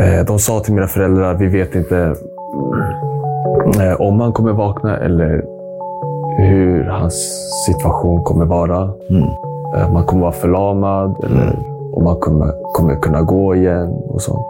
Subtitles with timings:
[0.00, 2.14] Eh, De sa till mina föräldrar, vi vet inte
[3.80, 5.44] eh, om han kommer vakna eller
[6.38, 7.14] hur hans
[7.66, 8.80] situation kommer vara.
[9.76, 11.52] Eh, Om han kommer vara förlamad eller
[11.92, 14.46] om han kommer, kommer kunna gå igen och sånt.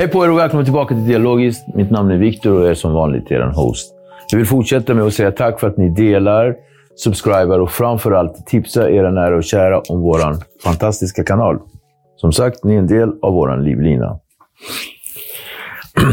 [0.00, 1.74] Hej på er och välkomna tillbaka till Dialogiskt.
[1.74, 3.92] Mitt namn är Viktor och jag är som vanligt er host.
[4.30, 6.54] Jag vill fortsätta med att säga tack för att ni delar,
[6.96, 10.20] subscribar och framförallt tipsar era nära och kära om vår
[10.64, 11.58] fantastiska kanal.
[12.16, 14.18] Som sagt, ni är en del av vår livlina.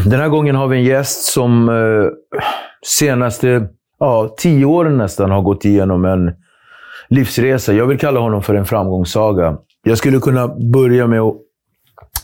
[0.06, 2.09] Den här gången har vi en gäst som eh,
[2.86, 3.68] senaste
[4.00, 6.34] ja, tio åren nästan har gått igenom en
[7.08, 7.74] livsresa.
[7.74, 9.58] Jag vill kalla honom för en framgångssaga.
[9.84, 11.36] Jag skulle kunna börja med att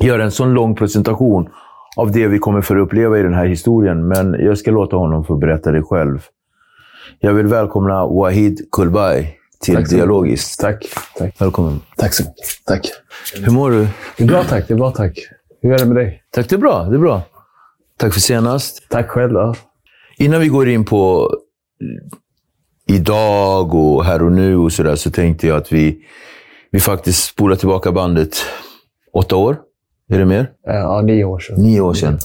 [0.05, 1.49] göra en sån lång presentation
[1.95, 5.23] av det vi kommer få uppleva i den här historien, men jag ska låta honom
[5.23, 6.19] få berätta det själv.
[7.19, 9.95] Jag vill välkomna Wahid Kulbay till Tack så.
[9.95, 10.59] Dialogiskt.
[10.59, 10.85] Tack.
[11.17, 11.41] tack.
[11.41, 11.79] Välkommen.
[11.97, 12.65] Tack så mycket.
[12.65, 12.91] Tack.
[13.35, 13.87] Hur mår du?
[14.17, 14.67] Det är bra tack.
[14.67, 15.19] Det är bra tack.
[15.61, 16.23] Hur är det med dig?
[16.31, 16.83] Tack, det är bra.
[16.83, 17.21] Det är bra.
[17.97, 18.89] Tack för senast.
[18.89, 19.33] Tack själv.
[19.33, 19.55] Ja.
[20.17, 21.31] Innan vi går in på
[22.87, 26.05] idag och här och nu och sådär, så tänkte jag att vi,
[26.71, 28.45] vi faktiskt spolar tillbaka bandet
[29.13, 29.57] åtta år.
[30.09, 30.51] Är det mer?
[30.67, 31.55] Eh, Ja, nio år sedan.
[31.61, 32.17] Nio år sedan.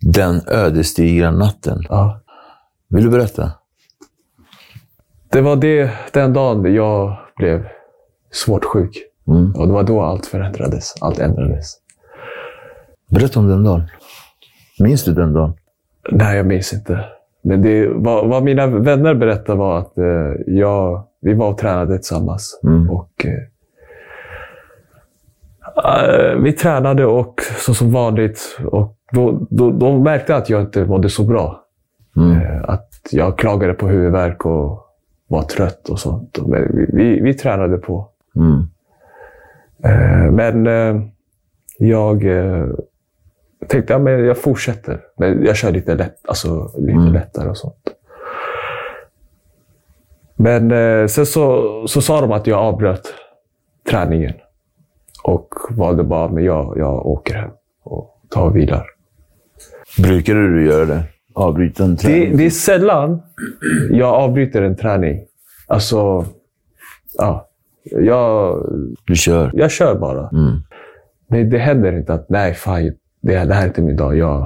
[0.00, 1.82] Den ödesdigra natten.
[1.88, 2.20] Ja.
[2.88, 3.52] Vill du berätta?
[5.32, 7.64] Det var det, den dagen jag blev
[8.30, 9.02] svårt sjuk.
[9.28, 9.52] Mm.
[9.54, 10.94] Och det var då allt förändrades.
[11.00, 11.74] Allt ändrades.
[13.10, 13.82] Berätta om den dagen.
[14.80, 15.52] Minns du den dagen?
[16.10, 17.04] Nej, jag minns inte.
[17.44, 20.04] Men det, vad, vad mina vänner berättade var att eh,
[20.46, 22.60] jag, vi var och tränade tillsammans.
[22.64, 22.90] Mm.
[22.90, 23.32] Och, eh,
[25.76, 28.58] eh, vi tränade och så som vanligt.
[28.66, 31.64] Och då, då, då märkte att jag inte mådde så bra.
[32.16, 32.40] Mm.
[32.40, 34.86] Eh, Att jag klagade på huvudvärk och
[35.28, 36.38] var trött och sånt.
[36.46, 38.08] Men vi, vi, vi tränade på.
[38.36, 38.62] Mm.
[39.84, 40.66] Eh, Men
[41.78, 42.22] jag
[43.68, 45.00] tänkte att ja, jag fortsätter.
[45.16, 47.12] Men jag kör lite, lätt, alltså, lite Mm.
[47.12, 47.88] lättare och sånt.
[50.36, 50.70] Men
[51.08, 53.14] sen så, så sa de att jag avbröt
[53.90, 54.32] träningen.
[55.24, 57.50] Och valde bara, men jag, jag åker hem
[57.84, 58.86] och tar och vilar.
[60.02, 61.02] Brukade du göra det?
[61.34, 62.36] Avbryta en Det, träning?
[62.36, 63.22] det är sällan
[63.90, 65.20] jag avbryter en träning.
[65.66, 66.24] Alltså,
[67.18, 67.48] ja.
[67.84, 68.58] Jag,
[69.06, 69.50] Du kör?
[69.54, 70.28] jag kör bara.
[70.28, 70.56] Mm.
[71.28, 74.16] Men det händer inte att, nej, fan, det, här- det här är inte min dag.
[74.16, 74.42] Jag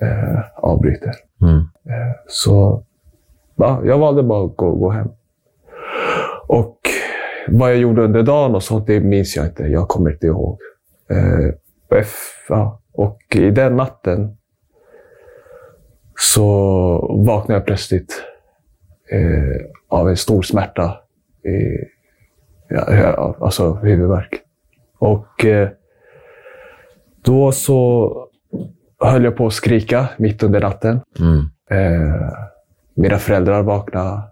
[0.00, 1.12] eh, avbryter.
[1.42, 1.62] Mm.
[2.28, 2.84] Så
[3.56, 5.08] ja, jag valde bara att gå, gå hem.
[6.46, 6.78] Och
[7.50, 9.62] vad jag gjorde under dagen och sånt, det minns jag inte.
[9.62, 10.58] Jag kommer inte ihåg.
[11.10, 11.54] Eh,
[12.48, 12.80] ja.
[12.92, 14.36] Och i den natten
[16.18, 16.44] så
[17.26, 18.24] vaknade jag plötsligt
[19.12, 20.96] eh, av en stor smärta.
[21.44, 21.84] I,
[22.68, 24.40] ja, alltså huvudvärk.
[24.98, 25.68] Och eh,
[27.22, 28.10] då så
[29.00, 31.00] höll jag på att skrika mitt under natten.
[31.18, 31.38] Mm.
[31.70, 32.32] Eh,
[32.94, 34.22] mina föräldrar vaknade.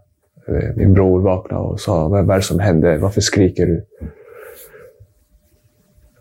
[0.49, 2.99] Eh, min bror vaknade och sa, vad är det som hände?
[2.99, 3.85] Varför skriker du?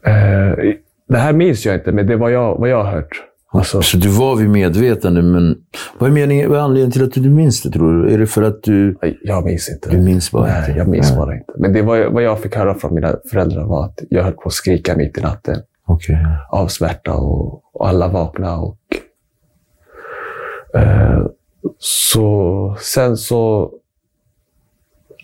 [0.05, 0.73] Eh,
[1.09, 3.23] Det här minns jag inte, men det var jag, vad jag har hört.
[3.51, 5.55] Alltså, Så du var vid medvetande, men
[5.97, 8.13] vad är, meningen, vad är anledningen till att du minns det, tror du?
[8.13, 8.97] Är det för att du...
[9.21, 9.89] jag minns inte.
[9.89, 10.79] Du minns bara Nej, inte?
[10.79, 11.17] jag minns Nej.
[11.19, 11.53] bara inte.
[11.57, 14.43] Men det var, vad jag fick höra från mina föräldrar var att jag höll på
[14.45, 16.17] att skrika mitt i natten Okej.
[16.49, 18.57] av smärta och, och alla vaknade.
[18.57, 18.77] Och,
[20.79, 21.25] eh,
[21.77, 23.71] så sen så...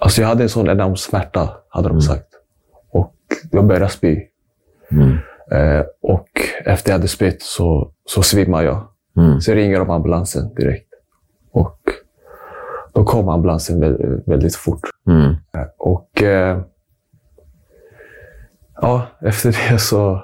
[0.03, 2.27] Alltså jag hade en sån enorm smärta, hade de sagt.
[2.91, 3.15] Och
[3.51, 4.21] jag började spy.
[4.91, 5.17] Mm.
[5.51, 6.27] Eh, och
[6.65, 8.87] efter jag hade spytt så, så svimmade jag.
[9.17, 9.41] Mm.
[9.41, 10.89] Så ringer de ambulansen direkt.
[11.51, 11.79] Och
[12.93, 14.81] då kom ambulansen väldigt, väldigt fort.
[15.07, 15.35] Mm.
[15.77, 16.61] Och eh,
[18.81, 20.23] ja, efter det så,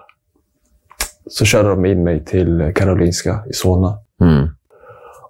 [1.29, 3.99] så körde de in mig till Karolinska i Solna.
[4.21, 4.47] Mm.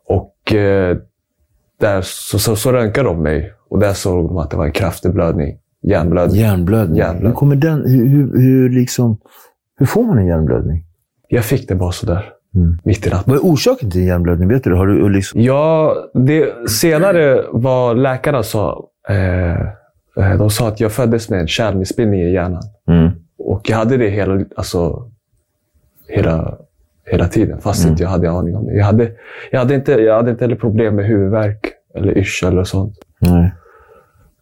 [0.05, 0.97] Och eh,
[1.79, 4.71] där så, så, så röntgade de mig och där såg de att det var en
[4.71, 5.57] kraftig blödning.
[5.81, 6.39] Hjärnblödning.
[6.39, 6.97] Hjärnblödning.
[6.97, 7.27] Hjärnblödning.
[7.27, 9.17] Hur, kommer den, hur, hur, hur, liksom,
[9.77, 10.85] hur får man en hjärnblödning?
[11.27, 12.77] Jag fick det bara sådär, Mm.
[12.83, 13.33] mitt i natten.
[13.33, 14.47] Vad är orsaken till hjärnblödning?
[14.47, 14.73] Vet du?
[14.73, 15.41] Har du liksom...
[15.41, 21.47] Ja, det senare vad läkarna sa, eh, eh, de sa att jag föddes med en
[21.47, 22.63] kärlmissbildning i hjärnan.
[22.87, 23.09] Mm.
[23.37, 25.11] Och jag hade det hela, alltså,
[26.07, 26.57] hela,
[27.05, 28.73] hela tiden, fast inte jag hade aning om det.
[28.73, 29.11] Jag hade,
[29.51, 31.59] jag hade, inte, jag hade inte heller problem med huvudvärk
[31.95, 32.93] eller yrsel och sånt.
[33.19, 33.51] Nej.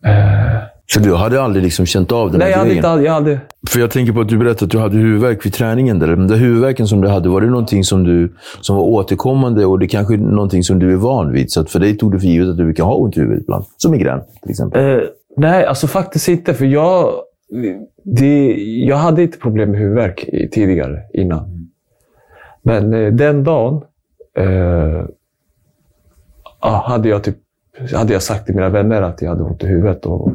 [0.05, 2.85] Eh, Så du hade aldrig liksom känt av den nej, här jag grejen?
[2.91, 3.03] inte...
[3.05, 3.39] Jag hade,
[3.69, 5.99] För jag tänker på att du berättade att du hade huvudvärk vid träningen.
[5.99, 6.07] Där.
[6.07, 9.79] Den där huvudvärken som du hade, var det någonting som, du, som var återkommande och
[9.79, 11.51] det kanske är någonting som du är van vid?
[11.51, 13.43] Så att för dig tog det för givet att du kan ha ont i huvudet
[13.43, 13.65] ibland.
[13.77, 14.97] Som migrän, till exempel.
[14.97, 15.03] eh,
[15.37, 16.53] nej, alltså faktiskt inte.
[16.53, 17.11] För jag,
[18.03, 18.53] det,
[18.85, 21.69] jag hade inte problem med huvudvärk tidigare, innan.
[22.63, 23.81] Men eh, den dagen
[24.37, 25.05] eh,
[26.61, 27.37] ja, hade, jag typ,
[27.93, 30.27] hade jag sagt till mina vänner att jag hade ont i huvudet och,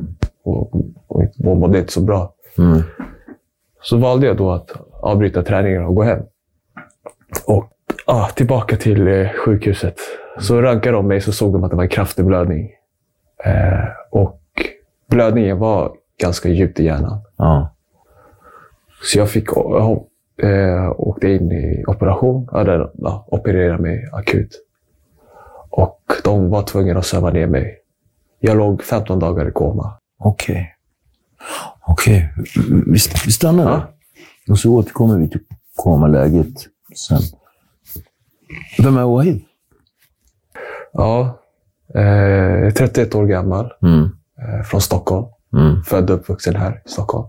[0.44, 0.74] och,
[1.06, 2.34] och, och mådde inte så bra.
[2.58, 2.82] Mm.
[3.82, 6.22] Så valde jag då att avbryta träningen och gå hem.
[7.46, 7.70] Och
[8.06, 9.94] ja, tillbaka till eh, sjukhuset.
[10.40, 12.70] Så röntgade de mig så såg de att det var en kraftig blödning.
[13.44, 14.40] Eh, och
[15.10, 17.20] blödningen var ganska djupt i hjärnan.
[17.36, 17.74] Ja.
[19.02, 20.06] Så jag fick å-
[20.42, 24.48] eh, åkte in i operation, eller ja, operera mig akut.
[26.24, 27.78] De var tvungna att söva ner mig.
[28.40, 29.98] Jag låg 15 dagar i koma.
[30.18, 30.76] Okej.
[31.86, 32.28] Okej.
[32.86, 33.86] Vi, st- vi stannar där.
[34.48, 35.40] Och så återkommer vi till
[35.76, 36.48] komaläget
[37.08, 37.18] sen.
[38.78, 39.44] Vem är Wahid?
[40.92, 41.38] Ja,
[41.94, 44.02] eh, jag är 31 år gammal, Mm.
[44.38, 45.26] eh, från Stockholm.
[45.52, 45.82] Mm.
[45.82, 47.28] Född och uppvuxen här i Stockholm.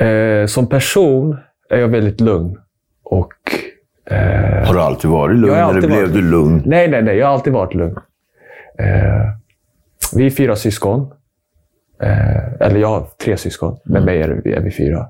[0.00, 1.36] Eh, som person
[1.70, 2.58] är jag väldigt lugn.
[3.02, 3.32] Och,
[4.10, 6.62] eh, Har du alltid varit lugn har eller alltid blev varit du lugn?
[6.66, 7.16] nej, nej, nej.
[7.16, 7.96] Jag har alltid varit lugn.
[8.78, 9.24] Eh,
[10.14, 11.12] vi är fyra syskon.
[12.02, 13.76] Eh, eller jag har tre syskon.
[13.84, 15.08] Med mig är, vi- är vi fyra.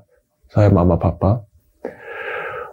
[0.53, 1.41] Så har jag mamma och pappa.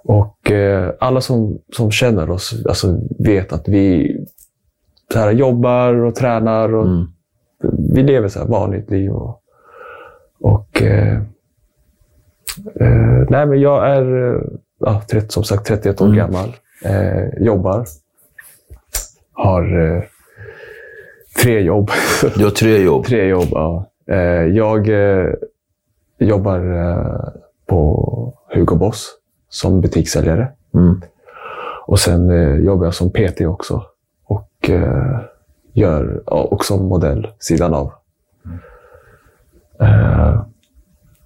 [0.04, 4.16] Och eh, alla som, som känner oss alltså, vet att vi
[5.12, 6.74] så här, jobbar och tränar.
[6.74, 7.06] Och Mm.
[7.94, 9.10] Vi lever så här vanligt liv.
[9.12, 9.40] Och,
[10.40, 11.16] och eh,
[12.80, 14.36] eh, nej, men jag är
[14.78, 16.16] ja, 30, som sagt 31 år Mm.
[16.16, 16.56] gammal.
[16.84, 17.84] Eh, jobbar.
[19.32, 20.02] Har eh,
[21.42, 21.90] tre jobb.
[22.36, 23.04] Du har tre jobb.
[23.06, 23.86] tre jobb, ja.
[24.10, 25.28] Eh, jag eh,
[26.18, 27.28] jobbar eh,
[27.66, 29.14] på Hugo Boss
[29.48, 30.48] som butikssäljare.
[30.74, 31.02] Mm.
[31.86, 33.82] Och sen eh, jobbar jag som PT också.
[34.26, 34.70] Och
[35.72, 37.92] gör och som modell sidan av.
[39.80, 40.42] Eh,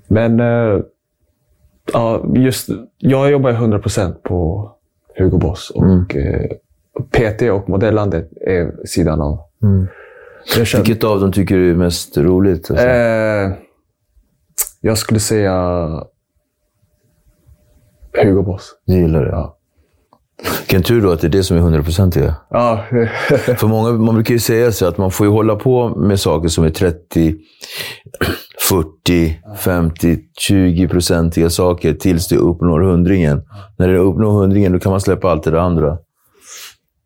[0.09, 0.41] men
[1.93, 2.69] ja, just,
[2.99, 4.71] jag jobbar 100% på
[5.19, 5.71] Hugo Boss.
[5.71, 6.47] Och eh,
[7.11, 9.39] PT och modellandet är sidan av.
[9.63, 9.87] Mm.
[10.65, 12.71] Känner- Vilket av dem tycker du är mest roligt?
[12.71, 12.87] Alltså?
[12.87, 13.53] Eh,
[14.81, 15.87] jag skulle säga
[18.23, 18.75] Hugo Boss.
[18.87, 19.31] Du gillar det?
[19.31, 19.57] Ja.
[20.61, 22.35] Vilken tur då att det är det som är hundraprocentiga.
[22.51, 22.85] Ja,
[23.57, 26.49] För många, man brukar ju säga så att man får ju hålla på med saker
[26.49, 27.37] som är 30,
[28.71, 33.43] 40, 50, 20-procentiga saker tills du uppnår hundringen.
[33.77, 35.99] När du uppnår hundringen då kan man släppa allt det andra.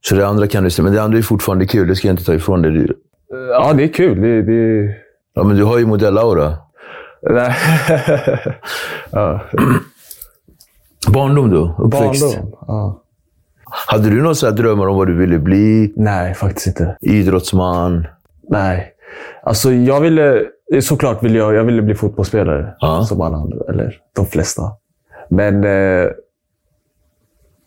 [0.09, 0.85] Så det andra kan du släppa.
[0.85, 1.88] Men det andra är fortfarande kul.
[1.88, 2.88] Det ska jag inte ta ifrån dig.
[3.28, 4.21] Ja, det är kul.
[4.21, 4.94] Det, det...
[5.35, 6.56] Ja, men du har ju modellaura.
[7.30, 7.54] Nej.
[9.11, 9.40] ja.
[11.09, 11.76] Barndom då?
[11.78, 12.23] Uppväxt?
[12.23, 12.59] Barndom.
[12.66, 13.02] Ja.
[13.87, 15.92] Hade du några drömmar om vad du ville bli?
[15.97, 16.97] Nej, faktiskt inte.
[17.00, 18.06] Idrottsman?
[18.49, 18.92] Nej.
[19.42, 20.42] Alltså, jag ville...
[20.83, 22.75] Såklart ville jag, jag ville bli fotbollsspelare.
[22.80, 23.04] Ja.
[23.04, 23.56] Som alla andra.
[23.68, 24.62] Eller de flesta.
[25.28, 26.09] Men eh,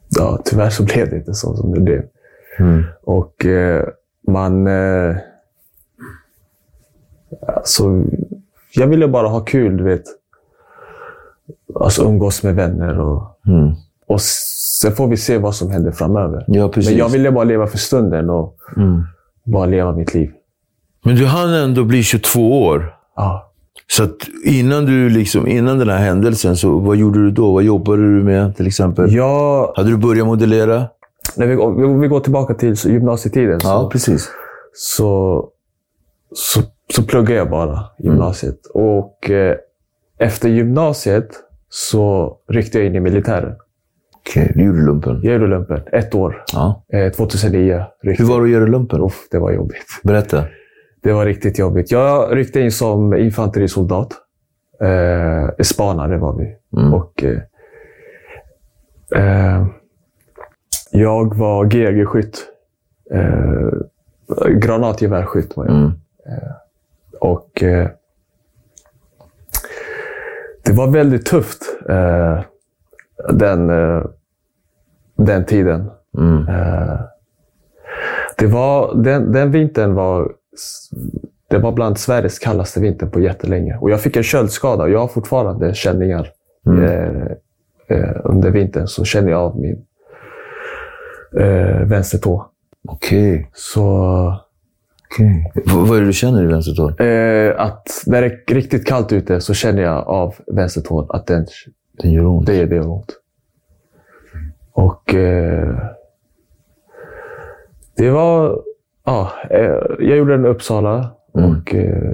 [0.10, 2.04] ja, tyvärr så blev det inte så som det blev.
[2.60, 2.84] Mm.
[3.04, 3.88] Och eh,
[4.28, 4.68] man...
[4.68, 5.16] Eh,
[7.48, 8.04] alltså,
[8.74, 10.04] jag ville bara ha kul, du vet.
[11.80, 13.00] alltså, umgås med vänner.
[13.00, 13.74] Och, Mm.
[14.08, 16.44] och sen får vi se vad som händer framöver.
[16.48, 16.72] Ja.
[16.76, 19.04] Men jag ville bara leva för stunden och Mm.
[19.44, 20.32] bara leva mitt liv.
[21.08, 22.96] Men du hann ändå bli 22 år.
[23.16, 23.52] Ja.
[23.88, 24.08] Så
[24.44, 27.54] innan, du liksom, innan den här händelsen, så vad gjorde du då?
[27.54, 29.14] Vad jobbade du med till exempel?
[29.14, 30.88] Jag, Hade du börjat modellera?
[31.36, 31.56] när vi,
[32.02, 33.60] vi, går tillbaka till gymnasietiden.
[33.60, 34.30] Så, precis.
[34.74, 35.44] så,
[36.34, 36.62] så,
[36.94, 38.66] så pluggade jag bara gymnasiet.
[38.74, 39.56] Och eh,
[40.20, 41.30] efter gymnasiet
[41.70, 43.56] så ryckte jag in i militären.
[44.16, 45.20] Okej, du gjorde lumpen.
[45.24, 45.82] Jag gjorde lumpen.
[45.92, 46.44] Ett år.
[46.54, 46.86] Ja.
[46.94, 49.02] Eh, 2009 ryckte Hur var det att göra lumpen?
[49.02, 49.86] Uff, det var jobbigt.
[50.04, 50.44] Berätta.
[51.02, 51.92] Det var riktigt jobbigt.
[51.92, 54.14] Jag ryckte in som infanterisoldat.
[54.82, 56.56] Eh, spanare var vi.
[56.78, 56.94] Mm.
[56.94, 57.40] Och, eh,
[59.16, 59.66] eh,
[60.92, 62.46] jag var GG-skytt.
[63.12, 63.70] Eh,
[64.50, 65.76] granatgevärsskytt var jag.
[65.76, 65.92] Mm.
[67.20, 67.90] Och eh,
[70.66, 72.40] det var väldigt tufft eh,
[73.30, 74.04] den, eh,
[75.16, 75.92] den tiden.
[76.18, 76.48] Mm.
[76.48, 77.00] Eh,
[78.38, 80.34] det var, den, den vintern var,
[81.50, 83.78] det var bland Sveriges kallaste vinter på jättelänge.
[83.82, 86.30] Och jag fick en köldskada och jag har fortfarande känningar.
[86.68, 87.26] Eh,
[87.98, 89.86] eh, under vintern så känner jag av min
[91.40, 92.46] eh, vänster tå.
[92.88, 93.50] Okej.
[93.54, 93.84] Så
[95.14, 95.52] Okej.
[95.56, 97.04] V- Vad är det du känner i vänster tå?
[97.04, 101.28] eh, att när det är riktigt kallt ute så känner jag av vänster tå att
[101.28, 101.48] den,
[102.04, 102.46] Den gör ont.
[102.48, 103.14] det, det gör ont.
[104.74, 105.78] Och eh,
[107.98, 108.62] det var...
[109.10, 111.50] Ja, eh, jag gjorde den i Uppsala Mm.
[111.52, 112.14] och eh,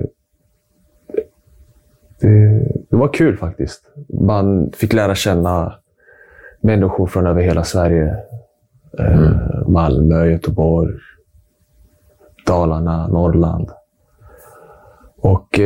[2.22, 2.60] det,
[2.90, 3.82] det var kul faktiskt.
[4.22, 5.74] Man fick lära känna
[6.62, 8.16] människor från över hela Sverige.
[9.00, 9.32] Eh,
[9.68, 10.94] Malmö, Göteborg,
[12.46, 13.70] Dalarna, Norrland.
[15.18, 15.60] Och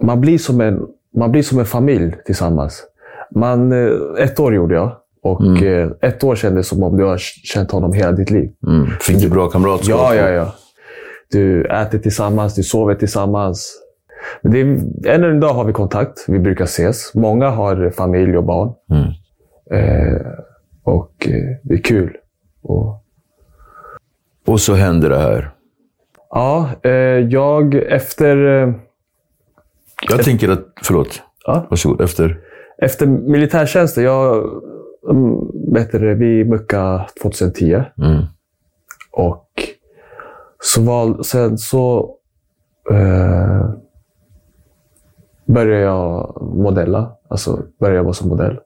[0.00, 2.86] man, blir som en, man blir som en familj tillsammans.
[3.30, 3.72] Man,
[4.18, 4.96] ett år gjorde jag.
[5.22, 8.50] Och eh, ett år kändes som om du har känt honom hela ditt liv.
[8.66, 8.86] Mm.
[9.00, 9.98] Fick du bra kamratskap?
[10.00, 10.54] Ja, ja, ja.
[11.30, 13.80] Du äter tillsammans, du sover tillsammans.
[14.42, 16.24] Men det är, än en dag har vi kontakt.
[16.28, 17.14] Vi brukar ses.
[17.14, 18.72] Många har familj och barn.
[18.90, 19.08] Mm.
[19.84, 20.20] Eh,
[20.82, 22.16] och eh, det är kul.
[22.62, 23.04] Och,
[24.46, 25.50] Och så hände det här.
[26.30, 26.90] ja, eh,
[27.30, 28.74] jag efter, eh,
[30.10, 30.66] Jag tänker att...
[30.82, 31.22] Förlåt.
[31.46, 31.66] Ja.
[31.70, 32.00] Varsågod.
[32.00, 32.38] Efter?
[32.82, 34.04] efter militärtjänsten.
[34.04, 34.44] Jag,
[35.10, 37.82] mm, vet du, vi muckade 2010.
[37.98, 38.22] Mm.
[39.12, 39.48] Och
[40.62, 42.14] så val, sen så
[42.90, 43.70] eh,
[45.44, 47.12] började jag modella.
[47.28, 48.60] Alltså började jobba som modell.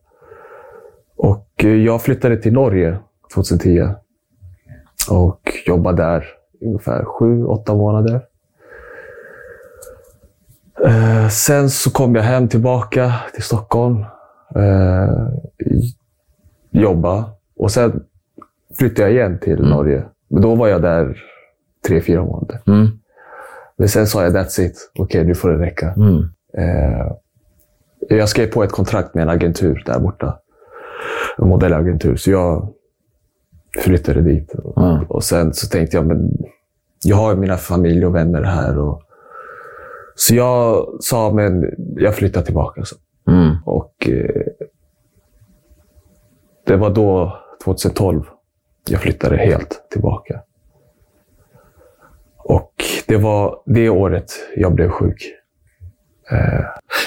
[1.17, 2.99] Och eh, jag flyttade till Norge
[3.35, 3.89] 2010.
[5.11, 6.25] Och jobbade där
[6.61, 8.21] ungefär sju, åtta månader.
[10.85, 14.05] Eh, sen så kom jag hem tillbaka till Stockholm.
[14.55, 15.29] Eh,
[16.83, 17.25] jobba.
[17.57, 18.03] Och sen
[18.79, 20.05] flyttade jag igen till Norge.
[20.29, 21.23] Men då var jag där
[21.87, 22.61] tre, fyra månader.
[22.67, 22.87] Mm.
[23.77, 24.91] Men sen sa jag that's it.
[24.99, 25.95] Okej, nu får det räcka.
[25.97, 26.17] Mm.
[26.59, 27.13] Eh,
[28.09, 30.39] jag skrev på ett kontrakt med en agentur där borta.
[31.39, 32.17] En modellagentur.
[32.17, 32.69] Så jag
[33.79, 34.55] flyttade dit.
[34.55, 35.05] Och, Mm.
[35.09, 36.31] och sen så tänkte jag, men
[37.05, 38.79] jag har mina familj och vänner här.
[38.79, 39.03] Och,
[40.15, 42.85] så jag sa, men jag flyttar tillbaka.
[42.85, 42.97] Så.
[43.31, 43.57] Mm.
[43.65, 44.43] Och eh,
[46.65, 48.25] det var då, 2012,
[48.89, 50.41] jag flyttade helt tillbaka.
[52.39, 52.73] Och
[53.07, 55.35] det var det året jag blev sjuk.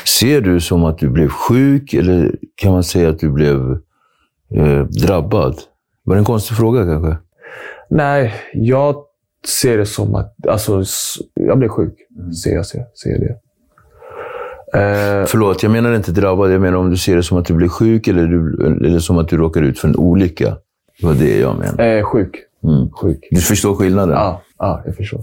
[0.05, 3.71] Ser du som att du blev sjuk eller kan man säga att du blev
[4.55, 5.55] eh, drabbad?
[6.03, 7.17] Var det en konstig fråga kanske?
[7.89, 8.95] Nej, jag
[9.47, 10.47] ser det som att...
[10.47, 10.83] Alltså,
[11.33, 11.93] jag blev sjuk.
[12.43, 13.39] Ser jag, ser, ser det.
[14.73, 16.51] Eh, Förlåt, jag menar inte drabbad.
[16.53, 19.17] Jag menar om du ser det som att du blev sjuk eller, du, eller som
[19.17, 20.57] att du råkar ut för en olycka.
[20.99, 21.97] Det var det jag menade.
[21.97, 22.35] eh, sjuk.
[22.63, 22.89] Mm.
[22.91, 23.27] Sjuk.
[23.31, 24.15] Du förstår skillnaden?
[24.15, 25.19] Ja, ja jag förstår.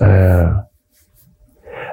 [0.00, 0.56] Eh,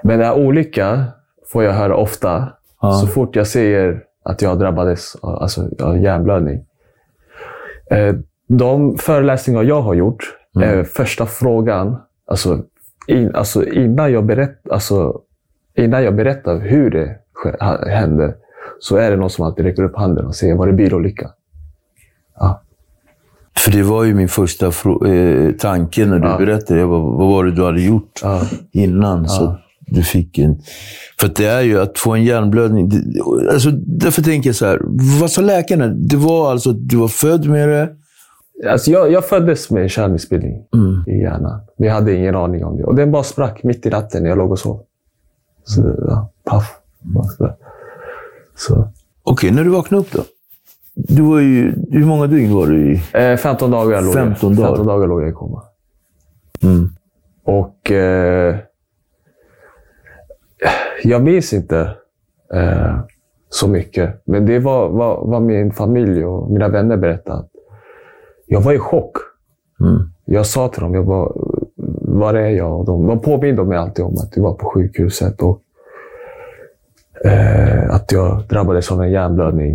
[0.04, 1.04] men den här olyckan
[1.48, 2.52] får jag höra ofta.
[2.82, 2.92] Ja.
[2.94, 6.66] Så fort jag säger att jag drabbades av alltså, av hjärnblödning.
[7.92, 8.16] Eh,
[8.48, 10.24] de föreläsningar jag har gjort,
[10.64, 12.64] eh, första frågan, alltså,
[13.08, 15.20] in, alltså, innan, jag berätt, alltså,
[15.78, 17.16] innan jag berättar hur det
[17.92, 18.34] hände,
[18.80, 21.30] så är det någon som alltid räcker upp handen och säger, var det bilolycka?
[23.58, 26.38] För det var ju min första eh, tanke när du Ja.
[26.38, 26.80] berättade.
[26.80, 28.42] Jag bara, vad var det du hade gjort Ja.
[28.72, 29.30] innan?
[29.30, 30.56] Så du fick en...
[31.20, 32.90] För det är ju att få en hjärnblödning.
[32.90, 32.98] Det,
[33.54, 34.80] alltså, därför tänker jag så här.
[35.22, 35.88] Vad sa läkarna?
[35.88, 37.90] Det var alltså att du var född med det?
[38.70, 41.04] Alltså jag, jag föddes med en kärnmissbildning Mm.
[41.08, 41.62] i hjärnan.
[41.78, 42.84] Vi hade ingen aning om det.
[42.84, 44.80] Och den bara sprack mitt i natten när jag låg och sov.
[45.64, 46.78] Så, ja, paff.
[48.56, 48.88] Så.
[49.24, 50.24] Okej, när du vaknade upp då?
[50.94, 53.02] Du var ju, hur många dygn var du i?
[53.14, 54.58] Eh, 15 dagar låg 15 jag.
[54.58, 54.68] dagar.
[54.70, 55.64] 15 dagar låg jag i koma.
[56.64, 56.90] Mm.
[57.44, 58.56] Och eh,
[61.04, 61.96] jag minns inte
[62.54, 63.00] eh,
[63.50, 64.22] så mycket.
[64.26, 67.48] Men det var vad, vad min familj och mina vänner berättade.
[68.48, 69.18] Jag var i chock.
[69.80, 70.10] Mm.
[70.26, 71.32] Jag sa till dem, jag bara,
[72.20, 72.80] var är jag?
[72.80, 75.62] Och de, de påminde mig alltid om att jag var på sjukhuset och
[77.26, 79.74] eh, att jag drabbades av en hjärnblödning.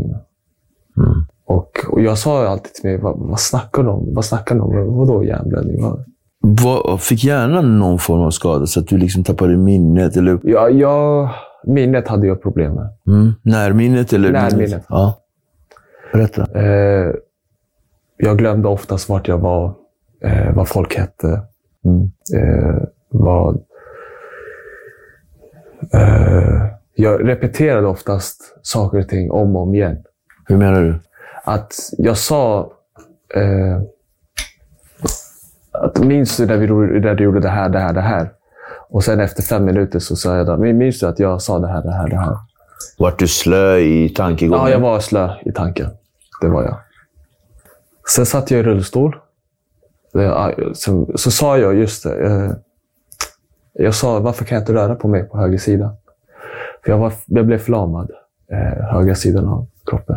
[0.96, 1.24] Mm.
[1.46, 4.14] Och, och jag sa alltid till mig, vad, vad snackar de om?
[4.14, 4.96] Vad snackar de om?
[4.96, 5.82] Vadå hjärnblödning?
[5.82, 6.04] Vad?
[6.40, 10.16] Vad, fick hjärnan någon form av skada så att du liksom tappade minnet?
[10.16, 11.28] Eller, Jag, jag,
[11.66, 12.88] minnet hade jag problem med.
[13.08, 13.32] mm.
[13.42, 14.12] Närminnet?
[14.12, 14.84] Eller, Närminnet.
[14.88, 15.14] Ja.
[16.12, 16.46] Berätta.
[16.60, 17.12] Eh,
[18.16, 19.74] jag glömde oftast vart jag var,
[20.22, 21.40] eh, vad folk hette,
[21.86, 22.10] Mm.
[22.34, 23.54] eh, vad...
[25.94, 30.02] Eh, jag repeterade oftast saker och ting om och om igen.
[30.46, 31.00] Hur menar du?
[31.44, 32.72] Att jag sa...
[33.34, 33.80] Eh,
[35.72, 36.66] att, minns du när, vi,
[37.00, 38.32] när du gjorde det här, det här, det här?
[38.88, 41.68] Och sen efter fem minuter så sa jag, "Men minns du att jag sa det
[41.68, 42.36] här, det här, det här?
[42.98, 44.64] Vart du slö i tankegången?
[44.64, 45.90] Ja, jag var slö i tanken.
[46.40, 46.76] Det var jag.
[48.08, 49.16] Sen satt jag i rullstol.
[50.16, 52.26] Det- Så, så sa jag, just det.
[52.26, 52.50] eh,
[53.78, 55.96] Jag sa, varför kan jag inte röra på mig på höger sida?
[56.84, 58.10] För jag, var, jag blev förlamad,
[58.52, 60.16] eh, högra sidan av kroppen.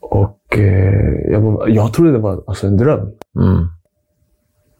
[0.00, 3.00] Och eh, jag, var, jag trodde det var alltså, en dröm.
[3.36, 3.66] Mm.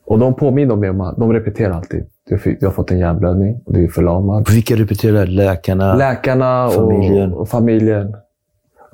[0.06, 2.06] Och de påminner mig om att, de repeterar alltid.
[2.28, 4.50] Du, fick, du har fått en hjärnblödning och du är förlamad.
[4.50, 5.26] Vilka repeterar?
[5.26, 5.94] Läkarna?
[5.94, 7.32] Läkarna Familjen.
[7.32, 8.16] Och, och familjen.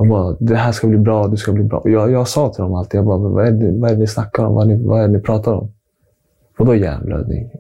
[0.01, 1.83] De bara, det här ska bli bra, det ska bli bra.
[1.85, 4.07] Jag, jag sa till dem alltid, jag bara, vad är det, vad är det ni
[4.07, 4.55] snackar om?
[4.55, 5.73] Vad är det, vad är det ni pratar om?
[6.57, 7.51] Vadå hjärnblödning?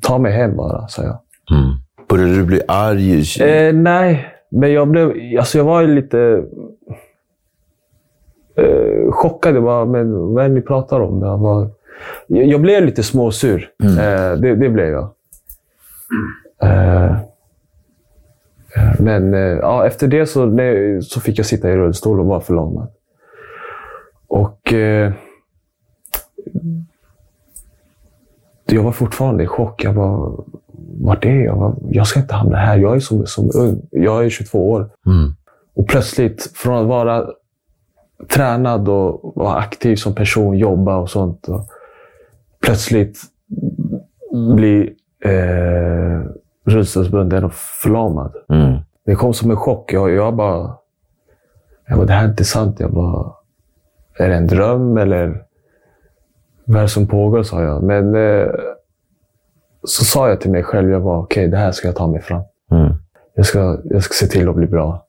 [0.00, 1.18] Ta mig hem bara, sa jag.
[1.58, 1.70] Mm.
[2.08, 3.22] Började du bli arg?
[3.40, 6.42] Eh, nej, men jag blev, alltså jag var lite
[8.56, 9.56] eh, chockad.
[9.56, 11.22] Jag bara, men vad är det ni pratar om?
[11.22, 11.70] Jag, bara,
[12.26, 13.70] jag, jag blev lite småsur.
[13.82, 15.08] Eh, det, det blev jag.
[16.62, 17.16] Eh,
[18.98, 22.40] men eh, ja, efter det så, nej, så fick jag sitta i rullstol och vara
[22.40, 22.88] förlamad.
[24.28, 25.12] Och eh,
[28.66, 29.84] jag var fortfarande i chock.
[29.84, 30.44] Jag var,
[31.00, 31.56] vart är jag?
[31.56, 32.76] Var- Jag ska inte hamna här.
[32.78, 33.82] Jag är som, som ung.
[33.90, 34.90] Jag är 22 år.
[35.06, 35.32] Mm.
[35.74, 37.26] Och plötsligt, från att vara
[38.28, 41.48] tränad och vara aktiv som person, jobba och sånt.
[41.48, 41.60] Och
[42.62, 43.18] plötsligt
[44.56, 46.20] bli eh,
[46.66, 48.32] rullstolsbunden och förlamad.
[48.48, 48.76] Mm.
[49.04, 49.92] Det kom som en chock.
[49.92, 50.76] Jag, jag bara...
[51.88, 52.80] Jag bara, det här är inte sant.
[52.80, 53.32] Jag bara,
[54.18, 55.42] är det en dröm eller
[56.64, 57.42] vad är det som pågår?
[57.42, 57.82] sa jag.
[57.82, 58.48] Men eh,
[59.82, 62.20] så sa jag till mig själv, jag var okej, det här ska jag ta mig
[62.22, 62.42] fram.
[62.70, 62.92] Mm.
[63.34, 65.06] Jag ska, jag ska se till att bli bra.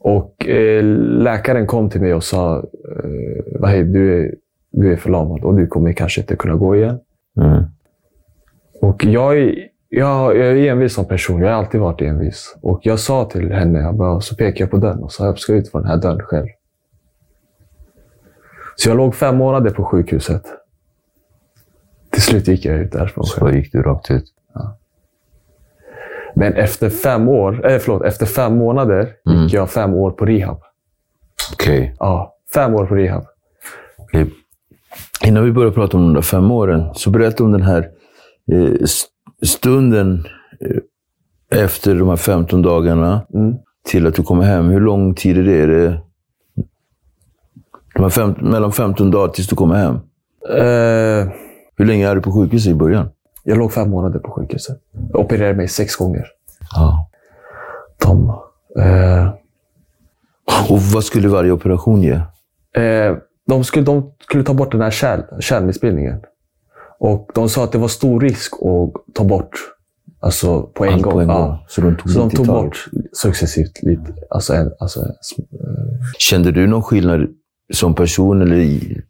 [0.00, 0.84] Och eh,
[1.22, 4.34] läkaren kom till mig och sa, eh, "Vahid, du är,
[4.72, 6.98] du är förlamad och du kommer kanske inte kunna gå igen.
[7.40, 7.62] Mm.
[8.80, 9.54] Och jag är,
[9.92, 11.40] jag, jag är envis som person.
[11.40, 12.56] Jag har alltid varit envis.
[12.62, 15.38] Och jag sa till henne, jag bara, så pekade jag på dörren och sa jag
[15.38, 16.46] ska ut från den här dörren själv.
[18.76, 20.42] Så jag låg fem månader på sjukhuset.
[22.10, 23.50] Till slut gick jag ut därifrån själv.
[23.52, 24.24] Så gick du rakt ut.
[26.34, 29.42] Men efter fem år, eh, förlåt, efter fem månader Mm.
[29.42, 30.62] gick jag fem år på rehab.
[31.52, 31.94] Okej.
[31.98, 33.24] Ja, fem år på rehab.
[33.98, 34.26] Okej.
[35.24, 37.90] Innan vi börjar prata om de där fem åren, så berätta om den här
[38.52, 38.72] eh,
[39.42, 40.26] stunden
[40.60, 43.54] eh, efter de här 15 dagarna Mm.
[43.88, 44.68] till att du kommer hem.
[44.68, 45.56] Hur lång tid är det?
[45.56, 46.00] Är det
[47.94, 49.94] de fem, mellan 15 dagar tills du kommer hem?
[50.48, 51.32] Eh,
[51.76, 53.08] Hur länge är du på sjukhuset i början?
[53.44, 54.78] jag låg fem månader på sjukhuset.
[55.12, 56.26] Jag opererade mig sex gånger.
[56.74, 57.10] Ja.
[57.98, 58.28] Tom.
[58.78, 59.28] Eh,
[60.70, 62.12] Och vad skulle varje operation ge?
[62.82, 66.20] Eh, de, skulle, de skulle ta bort den här kärl, kärlmissbildningen.
[67.00, 69.50] Och de sa att det var stor risk att ta bort
[70.20, 71.12] alltså på en Allt gång.
[71.12, 71.46] på en Ja.
[71.46, 71.58] gång.
[71.68, 74.14] Så de tog Så de tog bort successivt lite.
[74.30, 75.00] Alltså, en, alltså,
[76.18, 77.28] Kände du någon skillnad
[77.72, 79.00] som person eller i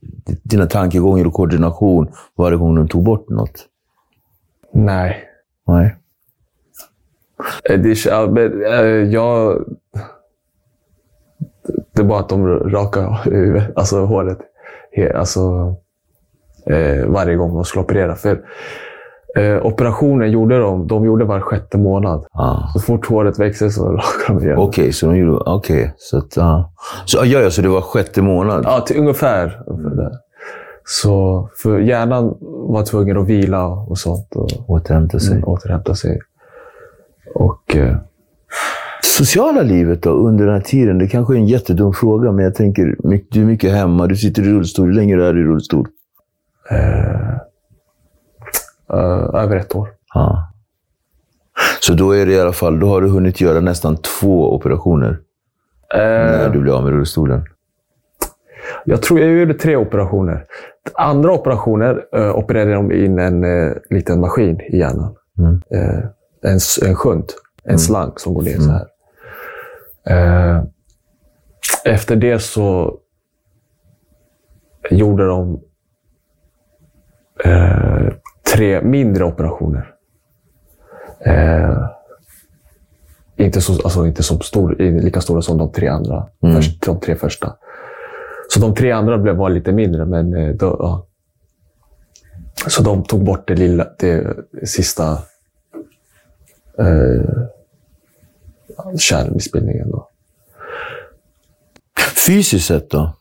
[0.42, 3.66] dina tankegångar och koordination varje gång de tog bort något?
[4.72, 5.24] nej.
[5.66, 5.96] Nej.
[7.70, 9.64] Eh, Det, ja, eh, jag...
[11.92, 14.38] Det är bara att de rakade huvudet, alltså håret.
[15.14, 15.74] Alltså,
[16.72, 18.14] eh, varje gång de skulle operera.
[18.14, 18.40] För
[19.36, 22.26] eh, operationen gjorde de, de gjorde var sjätte månad.
[22.32, 22.56] Ah.
[22.74, 24.58] Så fort håret växer så rakade de igen.
[24.58, 25.32] Okej, så de gjorde...
[25.46, 26.32] Okej, så att...
[27.04, 28.62] Så, ja, ja, så det var sjätte månad?
[28.64, 29.62] Ja, till ungefär.
[29.96, 30.10] där.
[30.84, 32.34] Så för hjärnan
[32.68, 34.36] var tvungen att vila och sånt.
[34.36, 35.32] Och Återhämta sig.
[35.32, 36.18] mm, återhämta sig.
[37.34, 37.96] Och, eh,
[39.02, 40.98] Sociala livet då, under den här tiden?
[40.98, 42.96] Det kanske är en jättedum fråga, men jag tänker,
[43.30, 44.86] du är mycket hemma, du sitter i rullstol.
[44.86, 45.86] Hur länge är du i rullstol?
[46.72, 47.36] Uh,
[48.94, 49.88] uh, över ett år.
[50.14, 50.52] Ja.
[51.80, 55.10] Så då är det i alla fall, då har du hunnit göra nästan två operationer?
[55.94, 57.44] Uh, när du blev av med rullstolen?
[58.84, 60.46] Jag tror jag gjorde tre operationer.
[60.94, 65.16] Andra operationer uh, opererade de in en uh, liten maskin i hjärnan.
[65.38, 65.54] Mm.
[65.54, 66.04] Uh,
[66.42, 67.78] en, en shunt, en mm.
[67.78, 68.62] slang som går ner mm.
[68.62, 68.86] så här.
[71.84, 72.98] efter det så
[74.90, 75.60] gjorde de
[78.54, 79.94] tre mindre operationer.
[83.36, 86.26] inte, så, alltså inte som stor, lika stora som de tre andra.
[86.42, 86.56] Mm.
[86.56, 87.56] Först, de tre första.
[88.48, 91.06] Så de tre andra blev bara lite mindre, men eh, då, ja.
[92.66, 95.12] Så de tog bort det lilla, det sista
[96.78, 97.42] eh,
[98.98, 99.90] kärnmissbildningen.
[99.90, 100.08] Då.
[102.26, 103.16] Fysiskt sett då?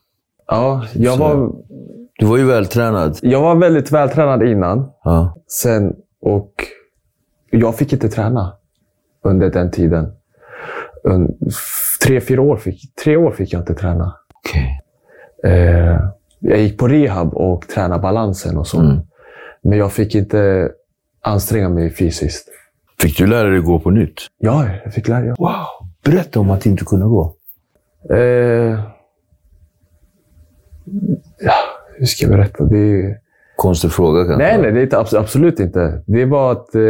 [0.46, 1.52] Ja, jag Så, var...
[2.20, 3.18] Du var ju vältränad.
[3.22, 4.90] Jag var väldigt vältränad innan.
[5.04, 5.36] Ja.
[5.48, 6.52] Sen, och
[7.50, 8.52] jag fick inte träna
[9.24, 10.12] under den tiden.
[12.04, 14.14] Tre, fyra år fick, tre år fick jag inte träna.
[14.44, 14.66] Okay.
[15.52, 16.00] Eh,
[16.38, 18.80] jag gick på rehab och tränade balansen och så.
[18.80, 19.00] Mm.
[19.62, 20.70] Men jag fick inte
[21.20, 22.48] anstränga mig fysiskt.
[23.00, 24.26] Fick du lära dig gå på nytt?
[24.38, 25.34] Ja, jag fick lära mig.
[25.38, 25.66] Wow!
[26.04, 27.34] Berätta om att inte kunna gå.
[28.10, 28.80] Eh,
[31.38, 31.54] ja,
[32.00, 32.64] hur ska jag berätta?
[32.64, 33.18] Det är...
[33.56, 34.38] Konstig fråga kanske?
[34.38, 36.02] Nej, nej, det är absolut inte.
[36.06, 36.74] Det är bara att...
[36.74, 36.82] Eh,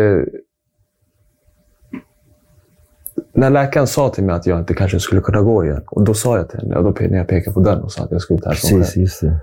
[3.32, 6.14] när läkaren sa till mig att jag inte kanske skulle kunna gå igen, och då
[6.14, 8.20] sa jag till henne, och då, när jag pekade på den och sa att jag
[8.20, 9.36] skulle ut härifrån Precis, just det.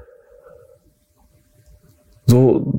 [2.26, 2.74] Då,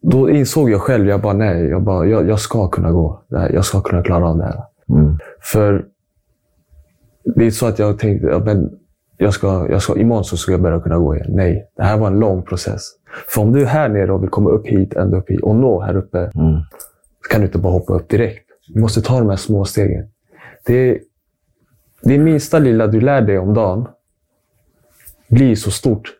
[0.00, 3.22] då insåg jag själv, jag bara nej, jag, bara, jag, jag ska kunna gå.
[3.28, 4.62] Jag ska kunna klara av det här.
[4.88, 5.18] Mm.
[5.40, 5.84] För
[7.24, 8.77] det är så att jag tänkte, men
[9.20, 11.30] jag ska, jag ska, imorgon så ska jag börja kunna gå igen.
[11.30, 12.82] Nej, det här var en lång process.
[13.28, 15.56] För om du är här nere och vill komma upp hit, ända upp hit och
[15.56, 16.60] nå här uppe, mm.
[17.22, 18.44] så kan du inte bara hoppa upp direkt.
[18.68, 20.08] Du måste ta de här små stegen.
[20.66, 21.00] Det,
[22.02, 23.88] det minsta lilla du lär dig om dagen
[25.28, 26.14] blir så stort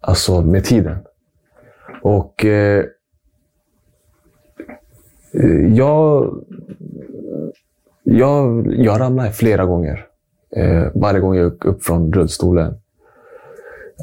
[0.00, 0.98] alltså med tiden.
[2.02, 2.84] Och eh,
[5.68, 6.34] jag,
[8.02, 10.09] jag, jag ramlade flera gånger.
[10.56, 12.74] Eh, varje gång jag gick upp från rullstolen.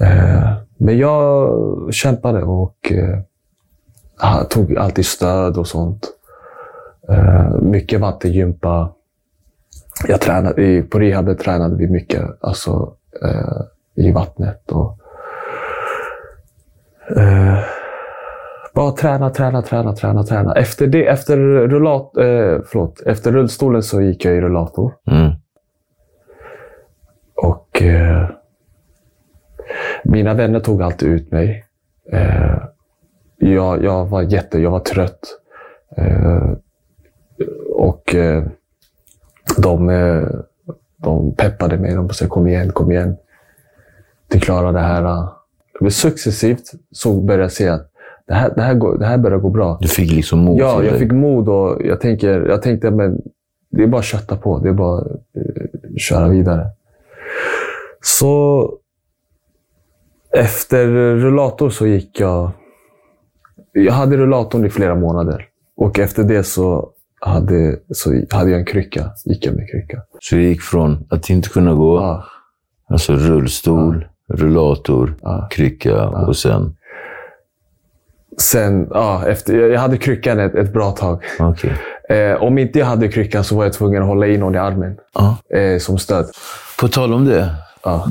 [0.02, 1.50] Eh, men jag
[1.94, 6.08] kämpade och eh, tog alltid stöd och sånt.
[7.10, 8.94] Eh, mycket vattengympa
[10.08, 13.62] jag tränade, på rehaben tränade vi mycket alltså, eh,
[14.06, 14.72] i vattnet.
[14.72, 14.98] Och,
[17.18, 17.60] eh,
[18.76, 20.54] bara träna, träna, träna, träna, träna.
[20.54, 24.94] Efter, det, efter, rullat, eh, förlåt, efter rullstolen så gick jag i rullator.
[25.12, 25.32] Mm.
[27.38, 28.30] Och eh,
[30.04, 31.66] mina vänner tog alltid ut mig.
[32.12, 32.58] Eh,
[33.38, 35.20] jag, jag var jätte, jag var trött.
[35.98, 36.52] Eh,
[37.70, 38.44] och eh,
[39.58, 40.28] de, eh,
[40.98, 41.96] de peppade mig.
[41.96, 43.18] De sa kom igen, kom igen.
[44.28, 45.28] Du klarar det här.
[45.80, 47.92] Men successivt så började jag se att
[48.28, 49.78] det här, det, här går, det här börjar gå bra.
[49.82, 50.60] Du fick liksom mod?
[50.60, 53.22] Ja, jag fick mod och jag, tänker, jag tänkte men
[53.70, 54.60] det är bara att kötta på.
[54.60, 56.68] Det är bara att uh, köra vidare.
[58.08, 58.74] Så
[60.34, 62.52] efter rullator så gick jag...
[63.72, 65.46] Jag hade rullatorn i flera månader.
[65.78, 66.90] Och efter det så
[67.22, 69.12] hade, så hade jag en krycka.
[69.26, 70.02] gick jag med krycka.
[70.20, 72.24] Så det gick från att inte kunna gå, ja.
[72.90, 74.36] alltså rullstol, ja.
[74.36, 75.48] rullator, ja.
[75.52, 76.76] krycka och sen?
[78.38, 81.24] Sen, ja, efter, jag hade kryckan ett, ett bra tag.
[81.40, 81.72] Okay.
[82.10, 84.58] Eh, om inte jag hade kryckan så var jag tvungen att hålla i någon i
[84.58, 84.98] armen
[85.54, 86.26] eh, som stöd.
[86.80, 87.56] På tal om det,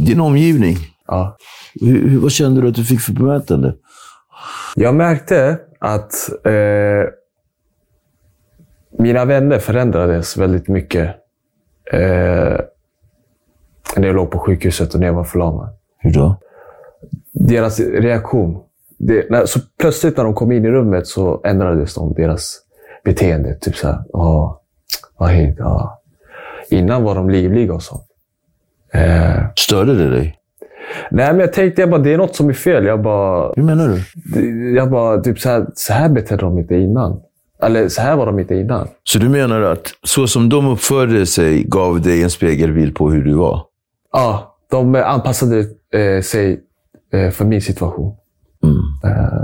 [0.07, 0.76] din omgivning.
[1.07, 1.37] Ja.
[1.81, 3.74] Hur, vad kände du att du fick för bemötande?
[4.74, 6.12] Jag märkte att
[6.46, 7.11] eh,
[8.98, 11.16] mina vänner förändrades väldigt mycket
[11.92, 12.59] eh,
[13.96, 15.68] när jag låg på sjukhuset och när jag var förlamad.
[15.98, 16.37] Hur då?
[17.33, 18.62] Deras reaktion.
[18.98, 22.61] Det, när, så plötsligt när de kom in i rummet så ändrades de, deras
[23.05, 23.59] beteende.
[23.61, 24.62] Typ såhär, ja,
[25.20, 26.02] hej, ja.
[26.70, 28.06] Innan var de livliga och sånt.
[28.96, 30.37] Eh, Störde det dig?
[31.11, 32.85] Nej, men jag tänkte jag bara, det är något som är fel.
[32.85, 33.88] Jag bara, Hur menar
[34.32, 34.74] du?
[34.74, 37.20] Jag bara, typ så här, så här betedde de inte innan.
[37.62, 38.88] Eller så här var de inte innan.
[39.04, 43.24] Så du menar att så som de uppförde sig gav dig en spegelbild på hur
[43.24, 43.62] du var?
[44.12, 45.59] Ja, de anpassade
[45.92, 46.61] eh, sig
[47.12, 48.14] eh, för min situation.
[48.62, 48.76] Mm.
[49.16, 49.42] Eh,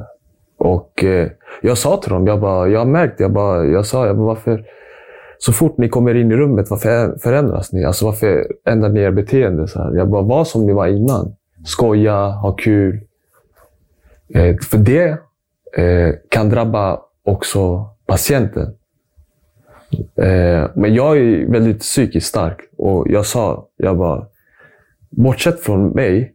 [0.59, 1.29] och eh,
[1.63, 4.27] jag sa till dem, jag, bara, jag har märkt, jag, bara, jag sa, jag bara,
[4.27, 4.65] varför
[5.45, 7.85] så fort ni kommer in i rummet, varför förändras ni?
[7.85, 9.69] Alltså varför ändrar ni er beteende?
[9.69, 9.95] Så här?
[9.95, 11.37] Jag bara, var som ni var innan.
[11.65, 13.01] Skoja, ha kul.
[14.35, 15.19] Eh, för det
[15.77, 18.75] eh, kan drabba också patienten.
[20.17, 24.27] Eh, men jag är väldigt psykiskt stark och jag sa, jag bara,
[25.11, 26.35] bortsett från mig,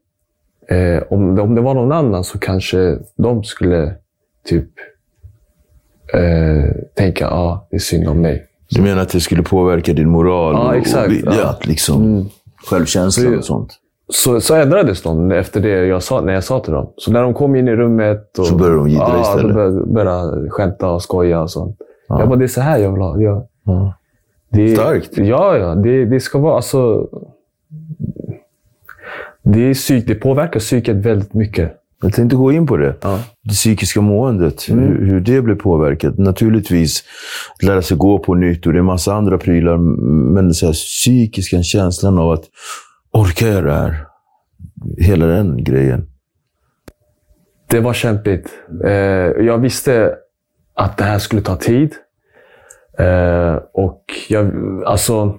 [0.68, 3.96] eh, om, det, om det var någon annan så kanske de skulle
[4.46, 4.70] typ
[6.14, 8.48] eh, tänka, ja, ah, det är synd om mig.
[8.70, 11.58] Du menar att det skulle påverka din moral ja, exakt, och vilja, ja.
[11.62, 12.26] liksom, mm.
[12.70, 13.80] självkänslan och sånt?
[14.10, 16.90] Så, så ändrades de efter det jag sa, när jag sa till dem.
[16.98, 18.40] Så när de kom in i rummet...
[18.40, 19.56] Och, så började de jiddra ja, istället?
[19.58, 21.78] Ja, de började skämta och skoja och sånt.
[22.08, 22.20] Ja.
[22.20, 23.22] Jag bara, det är så här jag vill ha.
[23.22, 23.94] Jag, ja.
[24.50, 25.18] det, Starkt.
[25.18, 25.76] Ja, ja.
[25.76, 26.56] Det, det ska vara...
[26.56, 27.08] Alltså,
[29.42, 31.74] det, är psyk, det påverkar psyket väldigt mycket.
[32.02, 32.96] Jag tänkte gå in på det.
[33.02, 33.20] Ja.
[33.44, 34.68] Det psykiska måendet.
[34.70, 34.84] Mm.
[34.84, 36.18] Hur, hur, det blir påverkat.
[36.18, 37.04] Naturligtvis
[37.56, 39.78] att lära sig gå på nytt och det är en massa andra prylar.
[40.34, 42.44] Men så här, psykiska känslan av att
[43.12, 44.06] orkar jag det här?
[44.98, 46.08] Hela den grejen.
[47.70, 48.50] Det var kämpigt.
[48.84, 48.92] Eh,
[49.46, 50.16] jag visste
[50.74, 51.96] att det här skulle ta tid.
[53.00, 54.52] Eh, och jag,
[54.86, 55.36] alltså,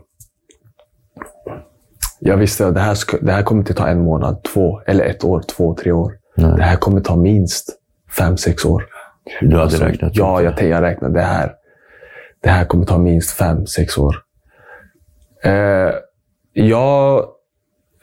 [2.20, 5.24] jag visste att det här, det här kommer inte ta en månad, två, eller ett
[5.24, 6.17] år, två, tre år.
[6.38, 6.52] Nej.
[6.56, 7.70] Det här kommer ta minst
[8.18, 8.86] fem, sex år.
[9.40, 10.16] Du hade alltså, räknat?
[10.16, 11.14] Ja, jag, jag räknade.
[11.14, 11.54] Det här,
[12.40, 14.16] det här kommer ta minst fem, sex år.
[15.42, 15.90] Eh,
[16.52, 17.24] jag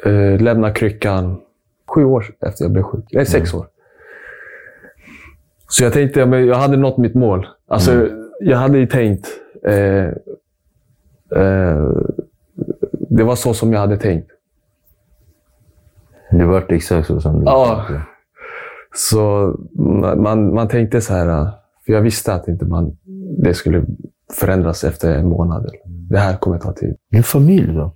[0.05, 1.41] eh, lämnade kryckan
[1.87, 3.05] sju år efter jag blev sjuk.
[3.11, 3.61] Nej, sex mm.
[3.61, 3.67] år.
[5.67, 7.47] Så jag tänkte, jag hade nått mitt mål.
[7.67, 8.31] Alltså, mm.
[8.39, 9.27] Jag hade ju tänkt...
[9.65, 10.05] Eh,
[11.41, 11.89] eh,
[13.09, 14.31] det var så som jag hade tänkt.
[16.31, 17.85] Det var exakt så som du ja.
[17.87, 18.05] tänkte?
[18.95, 19.53] Så
[20.17, 21.51] man, man tänkte så här,
[21.85, 22.97] för jag visste att inte man,
[23.43, 23.85] det skulle
[24.33, 25.71] förändras efter en månad.
[25.85, 26.95] Det här kommer ta tid.
[27.11, 27.91] Din familj då?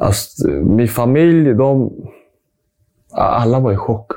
[0.00, 1.92] Alltså, min familj, de...
[3.12, 4.12] Alla var i chock.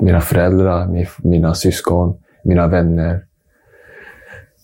[0.00, 3.24] Mina föräldrar, mina syskon, mina vänner,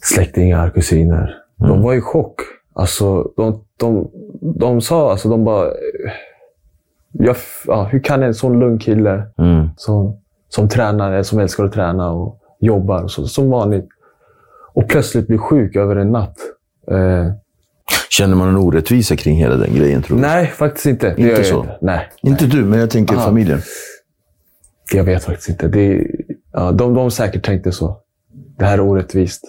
[0.02, 1.42] släktingar, kusiner.
[1.60, 1.70] Mm.
[1.70, 2.40] De var i chock.
[2.72, 5.72] Alltså, de, de, de sa, alltså, de bara...
[7.12, 9.68] Jag, ja, hur kan en sån lugn kille mm.
[9.76, 10.16] som,
[10.48, 13.88] som tränar, som älskar att träna och jobbar så, som vanligt
[14.74, 16.36] och plötsligt bli sjuk över en natt?
[16.90, 17.32] Eh,
[18.10, 20.22] Känner man en orättvisa kring hela den grejen, tror du?
[20.22, 21.14] Nej, faktiskt inte.
[21.16, 21.60] Det inte så?
[21.60, 21.78] Inte.
[21.80, 22.08] Nej.
[22.22, 22.56] Inte nej.
[22.56, 23.24] du, men jag tänker Aha.
[23.24, 23.60] familjen.
[24.92, 25.68] Jag vet faktiskt inte.
[25.68, 26.06] Det,
[26.52, 27.96] ja, de, de säkert tänkte så.
[28.58, 29.42] Det här är orättvist.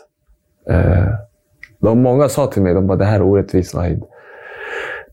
[0.69, 1.07] Eh,
[1.79, 4.03] de, många sa till mig de bara, det här är orättvist, Wahid.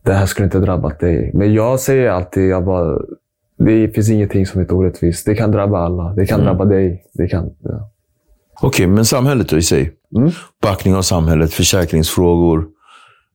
[0.05, 1.31] Det här skulle inte drabbat dig.
[1.33, 2.99] Men jag säger alltid, jag bara,
[3.57, 5.25] det finns ingenting som är orättvist.
[5.25, 6.13] Det kan drabba alla.
[6.13, 6.45] Det kan mm.
[6.45, 7.03] drabba dig.
[7.13, 7.89] Det kan, ja.
[8.55, 9.91] Okej, okay, men samhället då i sig?
[10.15, 10.31] Mm.
[10.61, 12.67] Backning av samhället, försäkringsfrågor.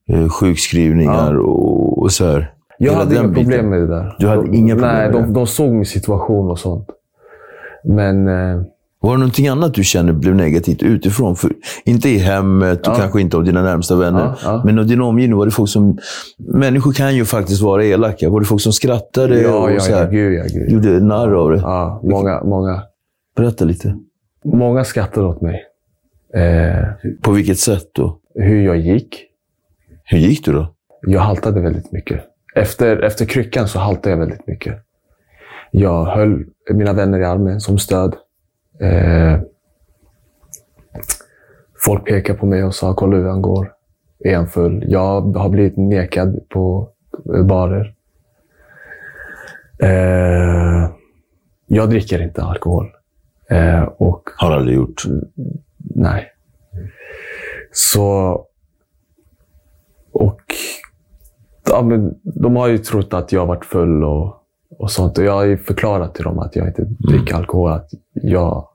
[0.09, 1.39] Eh, sjukskrivningar ja.
[1.39, 2.53] och, och så här.
[2.77, 4.15] Jag hade inga problem med det där.
[4.19, 6.87] Du hade de, inga problem Nej, de, de såg min situation och sånt.
[7.83, 8.27] Men...
[8.27, 8.61] Eh,
[9.03, 11.35] var det någonting annat du kände blev negativt utifrån?
[11.35, 11.51] För,
[11.85, 12.97] inte i hemmet och ja.
[12.97, 14.35] kanske inte av dina närmsta vänner.
[14.43, 14.61] Ja.
[14.65, 15.37] Men av din omgivning.
[15.37, 15.97] Var det folk som...
[16.37, 18.29] Människor kan ju faktiskt vara elaka.
[18.29, 20.71] Var det folk som skrattade ja, och ja, så här, ja, gud, ja, gud.
[20.71, 21.57] gjorde narr av det?
[21.57, 22.83] Ja, många, många.
[23.35, 23.97] Berätta lite.
[24.45, 25.63] Många skrattade åt mig.
[26.33, 26.85] Eh,
[27.21, 28.17] På vilket sätt då?
[28.35, 29.25] Hur jag gick.
[30.03, 30.73] Hur gick du då?
[31.07, 32.21] Jag haltade väldigt mycket.
[32.55, 34.75] Efter, efter kryckan så haltade jag väldigt mycket.
[35.71, 38.15] Jag höll mina vänner i armen som stöd.
[38.81, 39.39] Eh,
[41.85, 43.73] folk pekade på mig och sa “kolla hur han går”.
[44.23, 44.83] Är han full?
[44.87, 46.89] Jag har blivit nekad på
[47.43, 47.93] barer.
[49.79, 50.89] Eh,
[51.67, 52.91] jag dricker inte alkohol.
[53.49, 55.03] Eh, och, har aldrig gjort?
[55.77, 56.31] Nej.
[57.71, 58.45] Så
[60.11, 60.41] och
[61.69, 64.35] ja, men de har ju trott att jag varit full och,
[64.77, 65.17] och sånt.
[65.17, 67.71] Och jag har ju förklarat till dem att jag inte dricker alkohol.
[67.71, 68.67] Att jag,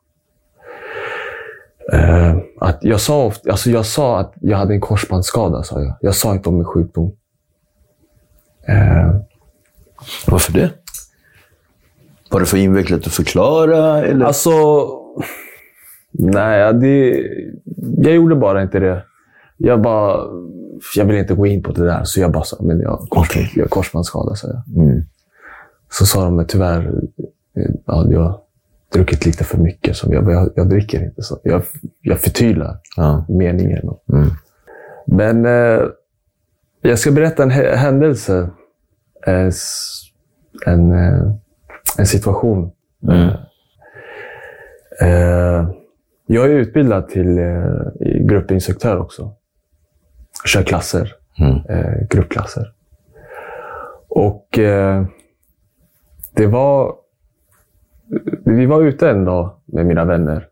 [1.92, 5.62] eh, att jag, sa ofta, alltså jag sa att jag hade en korsbandsskada.
[5.62, 5.96] Sa jag.
[6.00, 7.12] jag sa inte om min sjukdom.
[8.68, 9.20] Eh,
[10.26, 10.70] Varför det?
[12.30, 14.06] Var det för invecklat att förklara?
[14.06, 14.26] Eller?
[14.26, 14.50] Alltså,
[16.12, 16.74] nej.
[16.74, 17.26] Det,
[17.96, 19.04] jag gjorde bara inte det.
[19.56, 20.20] Jag bara
[20.96, 23.30] jag vill inte gå in på det där, så jag bara sa, men jag kors,
[23.30, 23.68] okay.
[23.68, 24.34] korsbandsskada.
[24.34, 24.84] Så, jag.
[24.84, 25.02] Mm.
[25.90, 27.00] så sa de, tyvärr,
[27.86, 28.40] ja, jag
[28.92, 29.96] druckit lite för mycket.
[29.96, 31.22] Så jag, jag, jag dricker inte.
[31.22, 31.62] Så jag,
[32.00, 33.26] jag förtydligar ja.
[33.28, 33.88] meningen.
[34.12, 34.28] Mm.
[35.06, 35.82] Men eh,
[36.80, 38.50] jag ska berätta en händelse.
[39.26, 39.50] Eh,
[40.66, 41.32] en, eh,
[41.98, 42.70] en situation.
[43.02, 43.28] Mm.
[45.00, 45.70] Eh,
[46.26, 49.32] jag är utbildad till eh, gruppinstruktör också.
[50.44, 51.14] kör klasser.
[51.38, 51.56] Mm.
[51.68, 52.72] Eh, gruppklasser.
[54.08, 55.06] Och eh,
[56.34, 56.94] det var...
[58.44, 60.48] Vi var ute en dag med mina vänner.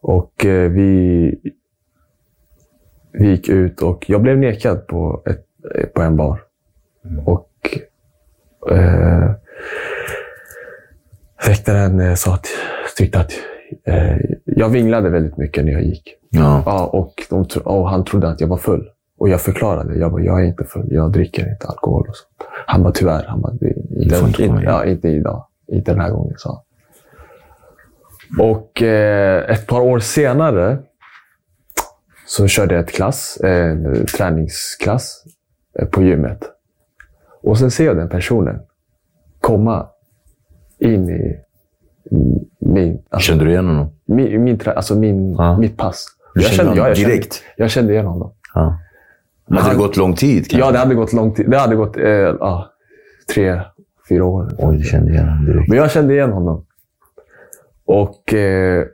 [0.00, 1.40] Och eh, vi,
[3.12, 6.40] vi gick ut och jag blev nekad på, ett, eh, på en bar.
[7.26, 7.78] Och
[8.70, 9.30] eh,
[11.46, 12.46] väktaren eh, sa att,
[12.96, 13.32] tyckte att
[13.84, 16.14] eh, jag vinglade väldigt mycket när jag gick.
[16.30, 16.62] Ja.
[16.66, 18.90] Ja, och, de, och han trodde att jag var full.
[19.18, 19.98] Och jag förklarade.
[19.98, 20.86] Jag bara, jag är inte full.
[20.90, 22.08] Jag dricker inte alkohol.
[22.08, 22.24] Och så.
[22.66, 23.24] Han bara, tyvärr.
[23.24, 25.46] Han bara, det, får inte ja, inte idag.
[25.72, 26.62] Inte den här gången, sa han.
[28.38, 30.78] Och eh, ett par år senare
[32.26, 35.24] så körde jag ett klass, en träningsklass
[35.78, 36.38] eh, på gymmet.
[37.42, 38.60] Och sen ser jag den personen
[39.40, 39.86] komma
[40.78, 41.36] in i
[42.58, 43.90] min, alltså, Kände du igen honom?
[44.06, 45.58] min, min, alltså min, Ja.
[45.58, 46.06] mitt pass.
[46.34, 47.42] Du kände honom ja, jag kände- direkt?
[47.56, 48.32] jag kände igen honom.
[48.54, 48.78] Ja.
[49.48, 50.50] Hade Han- det gått lång tid?
[50.50, 50.66] Kanske?
[50.66, 51.50] Ja, det hade gått lång tid.
[51.50, 52.70] Det hade gått eh, ja,
[53.34, 53.60] tre,
[54.08, 54.50] fyra år.
[54.58, 55.68] Oj, du kände igen honom direkt.
[55.68, 56.64] Men jag kände igen honom.
[57.90, 58.86] Och eh,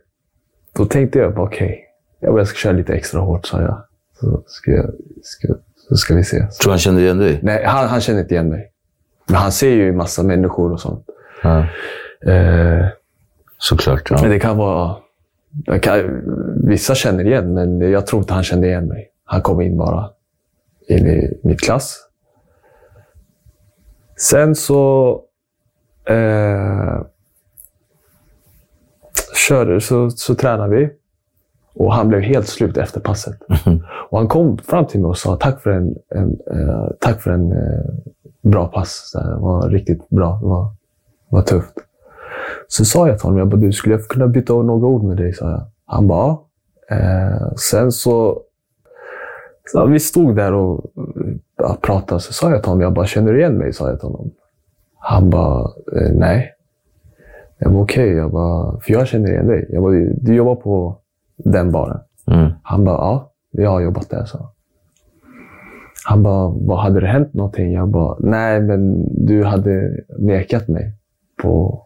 [0.76, 1.84] då tänkte jag, okej,
[2.20, 3.82] jag jag ska köra lite extra hårt, sa jag.
[4.20, 4.90] Så ska, jag,
[5.22, 5.48] ska,
[5.88, 6.36] så ska vi se.
[6.38, 7.38] Tror du han kände igen dig?
[7.42, 8.70] Nej, han, han känner inte igen mig.
[9.26, 11.06] Men han ser ju massa människor och sånt.
[11.42, 11.58] Ja.
[12.32, 12.86] Eh,
[13.58, 14.10] Såklart.
[14.10, 14.28] Men Ja.
[14.28, 14.96] det kan vara...
[15.82, 16.22] Kan,
[16.68, 19.10] vissa känner igen, men jag tror inte han kände igen mig.
[19.24, 20.10] Han kom in bara
[20.88, 22.00] in i mitt klass.
[24.16, 25.20] Sen så...
[26.04, 27.00] Eh,
[29.34, 30.90] körde, så, så tränade vi.
[31.74, 33.38] Och han blev helt slut efter passet.
[34.10, 37.30] Och han kom fram till mig och sa tack för en, en, eh, tack för
[37.30, 37.84] en eh,
[38.42, 39.12] bra pass.
[39.14, 40.38] Det var riktigt bra.
[40.42, 40.66] Det var,
[41.28, 41.74] var tufft.
[42.68, 45.16] Så sa jag till honom, jag bara, du skulle jag kunna byta några ord med
[45.16, 45.32] dig?
[45.32, 45.62] Sa jag.
[45.86, 46.38] Han bara.
[46.90, 48.40] Eh, sen så,
[49.72, 49.86] så...
[49.86, 50.84] Vi stod där och
[51.56, 52.20] ja, pratade.
[52.20, 53.72] Så sa jag till honom, jag bara, känner du igen mig?
[53.72, 54.30] Sa jag till honom.
[54.98, 56.53] Han bara, eh, nej.
[57.58, 58.12] Jag bara, okej.
[58.12, 59.68] Jag bara, för jag känner igen dig.
[59.70, 60.96] Jag bara, du, du jobbar på
[61.36, 62.00] den baren.
[62.26, 62.52] Mm.
[62.62, 64.24] Han bara, ja, jag har jobbat där.
[64.24, 64.48] Så.
[66.06, 67.72] Han bara, vad hade det hänt någonting?
[67.72, 70.92] Jag bara, nej, men du hade nekat mig
[71.42, 71.82] på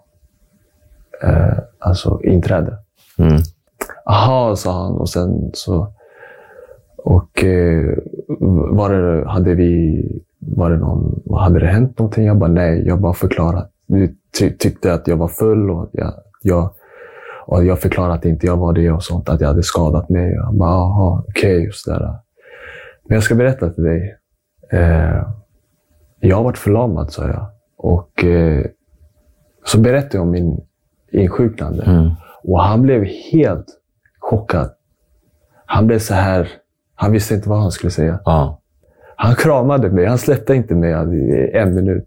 [1.23, 2.79] eh, alltså inträde.
[3.19, 3.39] Mm.
[4.05, 4.93] Aha, sa han.
[4.93, 5.93] Och sen så...
[6.97, 7.99] Och eh,
[8.71, 10.05] var det, hade vi...
[10.39, 12.27] Var det någon, hade det hänt någonting?
[12.27, 12.87] Jag bara, nej.
[12.87, 13.71] Jag bara förklarat.
[14.39, 16.75] Ty, tyckte att jag var full och jag, jag,
[17.47, 19.29] och jag förklarade att inte jag var det och sånt.
[19.29, 20.33] Att jag hade skadat mig.
[20.33, 21.55] Jag bara, aha, okej.
[21.55, 22.17] Okay, just det där.
[23.09, 24.17] Men jag ska berätta till dig.
[24.73, 25.27] Eh,
[26.21, 27.47] jag har varit förlamad, sa jag.
[27.77, 28.65] Och eh,
[29.65, 30.61] så berättade jag om min
[31.13, 31.83] insjuknande.
[31.83, 32.11] Mm.
[32.43, 33.67] Och han blev helt
[34.19, 34.71] chockad.
[35.67, 36.49] Han blev så här...
[36.95, 38.21] Han visste inte vad han skulle säga.
[38.25, 38.61] Ja.
[39.17, 40.07] Han kramade mig.
[40.07, 42.07] Han släppte inte mig i en minut.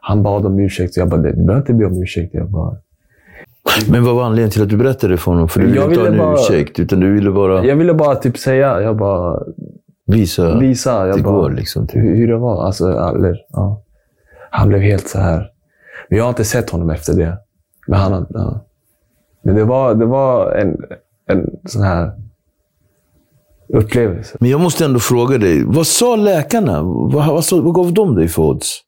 [0.00, 0.96] Han bad om ursäkt.
[0.96, 2.34] Jag bara, du behöver inte be om ursäkt.
[2.34, 2.76] Jag bara,
[3.90, 5.48] Men vad var anledningen till att du berättade för honom?
[5.48, 8.14] För du ville inte ha en bara- ursäkt, utan du ville bara jag ville bara
[8.14, 9.42] typ säga, jag bara
[10.06, 11.06] visa visa.
[11.06, 11.50] Jag det bara, går.
[11.50, 11.96] Liksom, typ.
[11.96, 12.66] hur, hur det var.
[12.66, 13.82] Alltså, eller, ja.
[14.50, 15.50] Han blev helt så här.
[16.08, 17.38] Men jag har inte sett honom efter det.
[17.86, 18.60] Men, han, ja.
[19.42, 20.76] Men det var, det var en,
[21.26, 22.12] en sån här
[23.68, 24.36] upplevelse.
[24.40, 26.82] Men jag måste ändå fråga dig, vad sa läkarna?
[26.82, 28.80] Vad, vad, vad gav de dig för odds?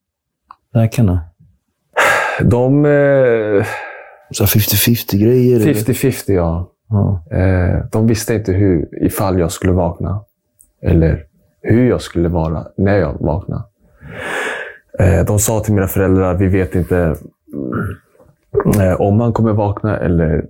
[0.75, 1.21] Läkarna?
[2.43, 2.85] De...
[2.85, 3.65] Eh,
[4.31, 5.57] Så här 50-50 grejer?
[5.61, 5.75] eller?
[5.75, 6.69] 50-50, ja.
[6.89, 7.37] Ja.
[7.37, 10.25] Eh, de visste inte hur, ifall jag skulle vakna.
[10.83, 11.25] Eller
[11.63, 13.63] hur jag skulle vara när jag vaknade.
[14.99, 17.17] Eh, de sa till mina föräldrar, vi vet inte
[18.81, 20.45] eh, om han kommer vakna eller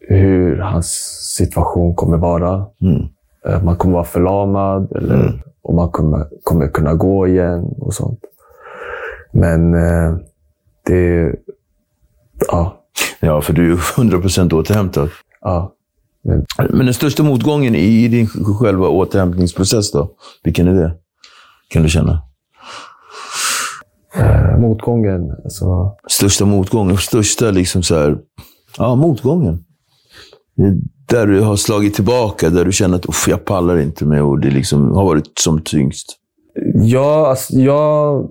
[0.00, 0.86] hur hans
[1.36, 2.66] situation kommer vara.
[2.82, 3.02] Mm.
[3.46, 8.20] Eh, man kommer vara förlamad eller om man kommer, kommer kunna gå igen och sånt.
[9.34, 10.16] Men eh,
[10.86, 11.34] det...
[12.48, 12.84] Ja.
[13.20, 15.10] ja, för du är ju 100% återhämtad.
[15.40, 15.70] ja.
[16.22, 20.10] Men Men den största motgången i din själva återhämtningsprocess då?
[20.44, 20.94] Vilken är det?
[21.68, 22.22] Kan du känna?
[24.16, 25.96] eh, motgången, alltså...
[26.08, 28.18] Största motgången, största liksom så här,
[28.78, 29.64] ja, motgången.
[31.08, 34.40] Där du har slagit tillbaka, där du känner att Uff, jag pallar inte med och
[34.40, 36.06] det liksom har varit som tyngst.
[36.74, 38.28] Ja, alltså, jag...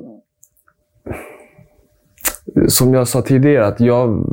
[2.68, 4.30] Som jag sa tidigare, att jag...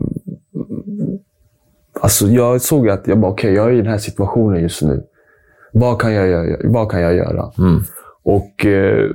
[2.00, 5.02] Alltså, jag såg att jag bara, okej, jag är i den här situationen just nu.
[5.72, 6.56] Vad kan jag göra?
[6.64, 7.52] Vad kan jag göra?
[7.58, 7.80] Mm.
[8.22, 9.10] Och eh,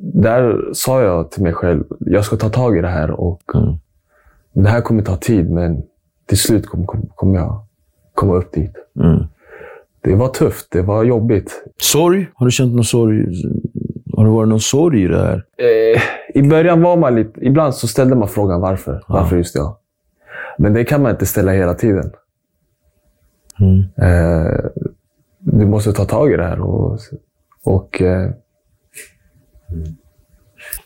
[0.00, 3.10] där sa jag till mig själv, jag ska ta tag i det här.
[3.10, 4.64] Och Mm.
[4.64, 5.82] Det här kommer ta tid, men
[6.26, 7.64] till slut kommer, kommer, kommer jag
[8.14, 8.72] komma upp dit.
[9.00, 9.24] Mm.
[10.00, 10.66] det var tufft.
[10.70, 11.64] Det var jobbigt.
[11.80, 12.26] Sorg?
[12.34, 13.26] Har du känt någon sorg?
[14.16, 15.44] Har det varit någon sorg i det här?
[15.58, 16.02] Eh,
[16.34, 17.40] I början var man lite...
[17.44, 19.02] Ibland så ställde man frågan varför.
[19.08, 19.76] Varför just jag?
[20.58, 22.10] Men det kan man inte ställa hela tiden.
[23.60, 23.78] Mm.
[23.78, 24.64] Eh,
[25.38, 26.60] du måste ta tag i det här.
[26.60, 26.98] Och,
[27.64, 28.30] och eh,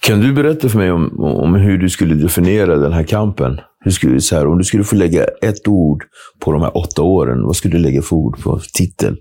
[0.01, 3.61] Kan du berätta för mig om, om hur du skulle definiera den här kampen?
[3.81, 6.05] Hur skulle, så här, om du skulle få lägga ett ord
[6.39, 9.17] på de här åtta åren, vad skulle du lägga för ord på titel?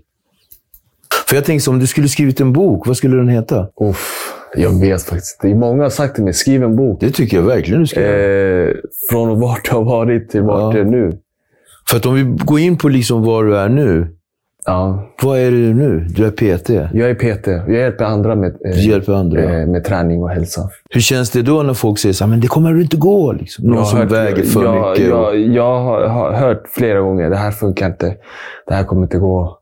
[1.30, 3.66] För jag tänker så, om du skulle skrivit en bok, vad skulle den heta?
[3.80, 5.56] uff, jag vet faktiskt inte.
[5.58, 7.00] Många har sagt till mig, skriv en bok.
[7.00, 8.68] Det tycker jag verkligen du ska göra.
[8.68, 8.74] Eh,
[9.10, 10.78] från vart jag har varit till vart Ja.
[10.78, 11.12] jag är nu.
[11.90, 14.06] För att om vi går in på liksom var du är nu.
[14.66, 16.06] Ja, Vad är du nu?
[16.16, 16.70] Du är PT.
[16.92, 17.46] jag är PT.
[17.46, 19.60] Jag hjälper andra med, eh, Du hjälper andra.
[19.60, 20.68] eh, med träning och hälsa.
[20.90, 23.32] Hur känns det då när folk säger så här, men det kommer inte gå?
[23.32, 23.64] Liksom.
[23.64, 25.12] Någon Jag som hört- väger för jag, mycket.
[25.12, 28.14] och- Jag, jag har, har hört flera gånger, det här funkar inte.
[28.68, 29.56] Det här kommer inte gå.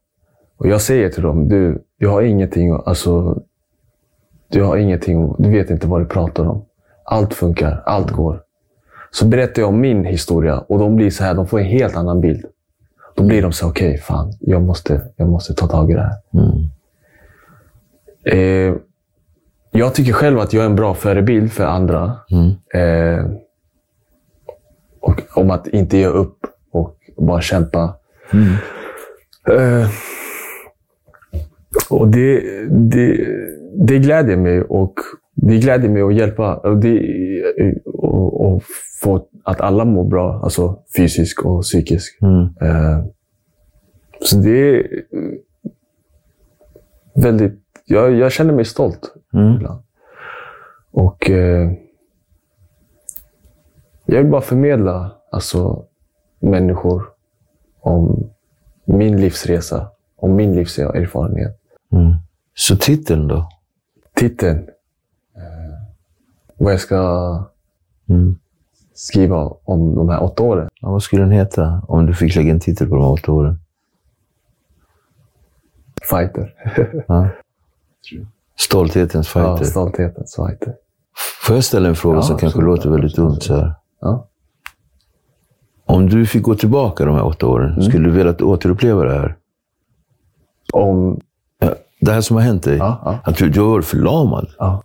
[0.58, 3.42] Och jag säger till dem, du, du har ingenting, alltså,
[4.48, 6.64] du har ingenting, du vet inte vad du pratar om.
[7.04, 8.42] Allt funkar, allt går.
[9.10, 11.96] Så berättar jag om min historia och de blir så här, de får en helt
[11.96, 12.44] annan bild.
[13.14, 16.00] Då blir de så här, okej, fan, jag måste, jag måste ta tag i det
[16.00, 16.16] här.
[16.32, 16.68] Mm.
[18.24, 18.76] Eh,
[19.70, 22.16] jag tycker själv att jag är en bra förebild för andra.
[22.30, 22.50] Mm.
[22.74, 23.30] Eh,
[25.00, 26.38] och om att inte ge upp
[26.72, 27.94] och bara kämpa.
[28.32, 28.52] Mm.
[29.50, 29.88] Eh,
[31.90, 33.26] och det, det,
[33.86, 34.94] det glädjer mig och
[35.34, 37.02] det glädjer mig att hjälpa och, det,
[37.84, 38.62] och, och
[39.02, 42.22] få att alla mår bra, alltså fysiskt och psykiskt.
[42.22, 42.42] Mm.
[42.60, 43.04] Eh,
[44.20, 44.86] så det är
[47.14, 47.52] väldigt...
[47.86, 49.54] Jag, jag känner mig stolt Mm.
[49.54, 49.82] ibland.
[50.90, 51.72] Och eh,
[54.06, 55.84] jag vill bara förmedla alltså,
[56.40, 57.02] människor
[57.80, 58.30] om
[58.84, 61.57] min livsresa, om min livserfarenhet.
[61.92, 62.14] Mm.
[62.54, 63.48] Så titeln då?
[64.14, 64.58] Titeln.
[65.36, 65.42] Eh,
[66.56, 67.44] vad jag ska
[68.08, 68.38] Mm.
[68.94, 70.68] skriva om de här åtta åren.
[70.80, 73.32] Ja, vad skulle den heta om du fick lägga en titel på de här åtta
[73.32, 73.58] åren?
[76.10, 76.54] Fighter.
[77.08, 77.28] Ja.
[78.56, 79.70] Stolthetens ja, fighter.
[79.70, 80.74] stolthetens fighter.
[81.42, 83.36] Får jag ställa en fråga Ja, som kanske låter väldigt dumt?
[83.40, 83.74] Så här.
[84.00, 84.26] Ja.
[85.84, 87.82] Om du fick gå tillbaka de här åtta åren, Mm.
[87.82, 89.36] skulle du vilja återuppleva det här?
[90.72, 91.20] Om...
[92.00, 92.76] Det här som har hänt dig?
[92.76, 93.18] Ja, ja.
[93.24, 94.46] Att du, du har varit förlamad.
[94.58, 94.82] Ja.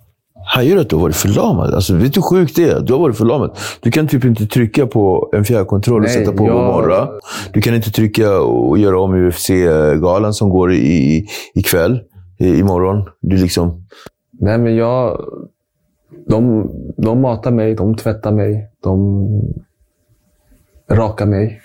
[0.55, 1.73] Hajar du att du har varit förlamad?
[1.73, 2.79] Alltså, vet du hur sjukt det är?
[2.81, 3.57] Du har varit förlamad.
[3.81, 7.07] Du kan typ inte trycka på en fjärrkontroll och sätta på jag- morra.
[7.53, 12.01] Du kan inte trycka och göra om UFC-galan som går i, ikväll,
[12.39, 13.09] i, imorgon.
[13.21, 13.85] Du liksom...
[14.39, 15.19] Nej, men jag...
[16.27, 19.27] De, de matar mig, de tvättar mig, de
[20.91, 21.61] rakar mig.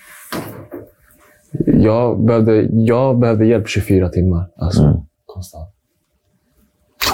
[1.66, 4.46] Jag behövde, jag behövde hjälp 24 timmar.
[4.56, 4.96] Alltså, Mm.
[5.38, 5.74] Konstant.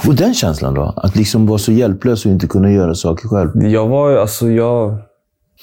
[0.08, 0.82] Och den känslan då?
[0.96, 3.66] Att liksom vara så hjälplös och inte kunna göra saker själv.
[3.66, 4.98] Jag var ju- alltså, jag...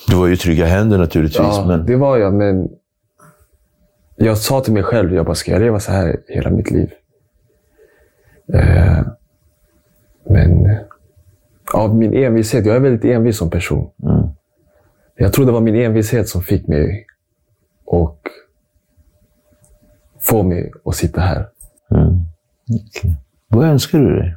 [0.08, 1.86] Du var ju trygga händer naturligtvis, Ja, men...
[1.86, 2.70] det var jag, men
[4.16, 6.92] jag sa till mig själv, jag bara, ska jag leva så här hela mitt liv?
[8.54, 9.00] Eh,
[10.30, 10.78] men
[11.74, 13.90] av min envishet, jag är väldigt envis som person.
[14.04, 14.28] Mm.
[15.16, 17.06] Jag tror det var min envishet som fick mig
[17.86, 18.20] och
[20.20, 21.50] få mig att sitta här.
[21.96, 22.20] Mm.
[23.48, 24.36] Vad önskar du dig?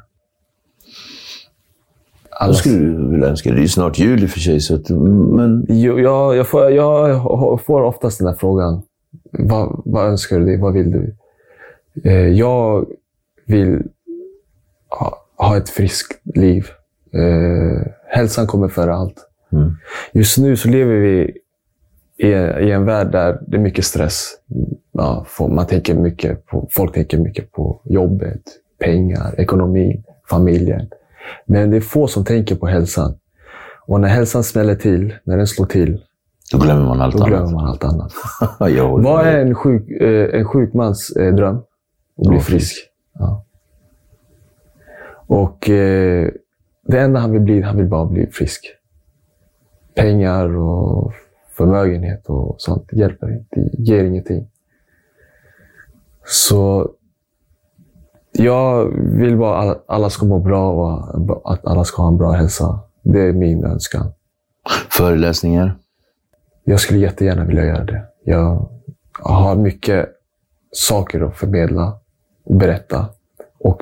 [2.30, 3.56] Alla, Vad skulle du vilja önska dig?
[3.56, 5.66] Det är ju snart jul i och för sig, så att, men...
[5.68, 8.82] jag, jag, jag, får, jag får oftast den här frågan.
[9.30, 10.60] Vad, vad önskar du dig?
[10.60, 11.14] Vad vill du?
[12.04, 12.86] Eh, jag
[13.46, 13.82] vill
[14.88, 16.66] ha, ha ett friskt liv.
[17.12, 19.28] Eh, hälsan kommer före allt.
[19.52, 19.76] Mm.
[20.12, 21.40] Just nu så lever vi
[22.16, 22.28] i,
[22.66, 24.30] i en värld där det är mycket stress.
[24.96, 28.42] Ja, man tänker mycket på, folk tänker mycket på jobbet,
[28.78, 30.88] pengar, ekonomin, familjen.
[31.46, 33.14] Men det är få som tänker på hälsan.
[33.86, 36.02] Och när hälsan smäller till, när den slår till,
[36.52, 37.52] Då glömmer man allt då glömmer annat.
[37.52, 38.12] man allt annat.
[39.04, 41.56] Vad är en sjuk, eh, en sjuk mans eh, dröm?
[42.18, 42.76] Att bli frisk.
[43.18, 43.44] Ja.
[45.26, 46.28] Och eh,
[46.86, 48.66] det enda han vill bli, han vill bara bli frisk.
[49.94, 51.12] Pengar och
[51.56, 54.50] förmögenhet och sånt hjälper inte, ger ingenting.
[56.26, 56.90] Så
[58.32, 58.84] jag
[59.18, 62.80] vill bara att alla ska må bra och att alla ska ha en bra hälsa.
[63.02, 64.12] Det är min önskan.
[64.90, 65.78] Föreläsningar?
[66.64, 68.04] Jag skulle jättegärna vilja göra det.
[68.24, 68.68] Jag
[69.12, 70.08] har mycket
[70.72, 71.98] saker att förmedla
[72.44, 73.08] och berätta.
[73.58, 73.80] Och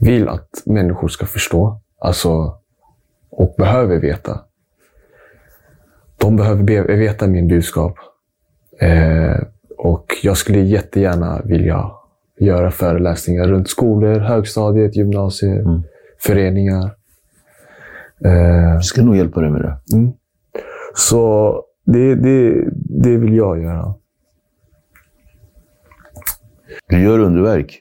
[0.00, 1.80] vill att människor ska förstå.
[1.98, 2.58] Alltså,
[3.30, 4.40] och behöver veta.
[6.16, 7.94] De behöver be- veta min budskap.
[8.80, 9.36] Eh,
[9.78, 11.90] och jag skulle jättegärna vilja
[12.38, 15.82] göra föreläsningar runt skolor, högstadiet, gymnasier, Mm.
[16.18, 16.90] föreningar.
[18.24, 18.32] Eh,
[18.72, 19.76] Jag ska nog hjälpa dig med det.
[20.94, 21.54] så
[21.84, 23.94] det, det, det vill jag göra.
[26.88, 27.80] Du gör underverk.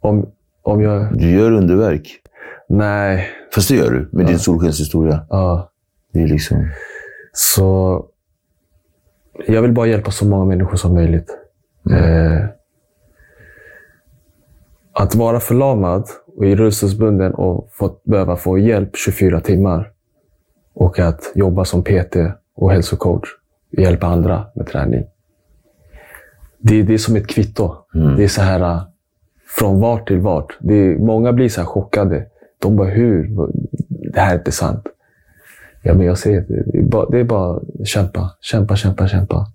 [0.00, 0.30] Om,
[0.62, 1.18] om jag...
[1.18, 2.20] Du gör underverk.
[2.68, 3.28] Nej.
[3.54, 5.26] Fast det gör du med din solskenshistoria.
[5.30, 5.70] Ja.
[6.12, 6.68] Det är liksom...
[7.32, 8.04] Så
[9.46, 11.38] jag vill bara hjälpa så många människor som möjligt.
[11.90, 12.44] Eh,
[14.92, 16.04] att vara förlamad
[16.36, 19.92] och i rullstolsbunden och få, behöva få hjälp 24 timmar
[20.74, 22.16] och att jobba som PT
[22.56, 23.28] och hälsocoach
[23.76, 25.04] och hjälpa andra med träning.
[26.58, 27.74] Det, det är som ett kvitto.
[28.16, 28.82] Det är så här äh,
[29.58, 30.56] från vart till vart.
[30.60, 32.26] Det är, många blir så chockade.
[32.58, 33.48] De bara, hur?
[33.88, 34.86] Det här är inte sant.
[35.86, 36.78] Ja, men jag säger det.
[36.78, 39.46] Är bara, det är bara kämpa, kämpa, kämpa, kämpa.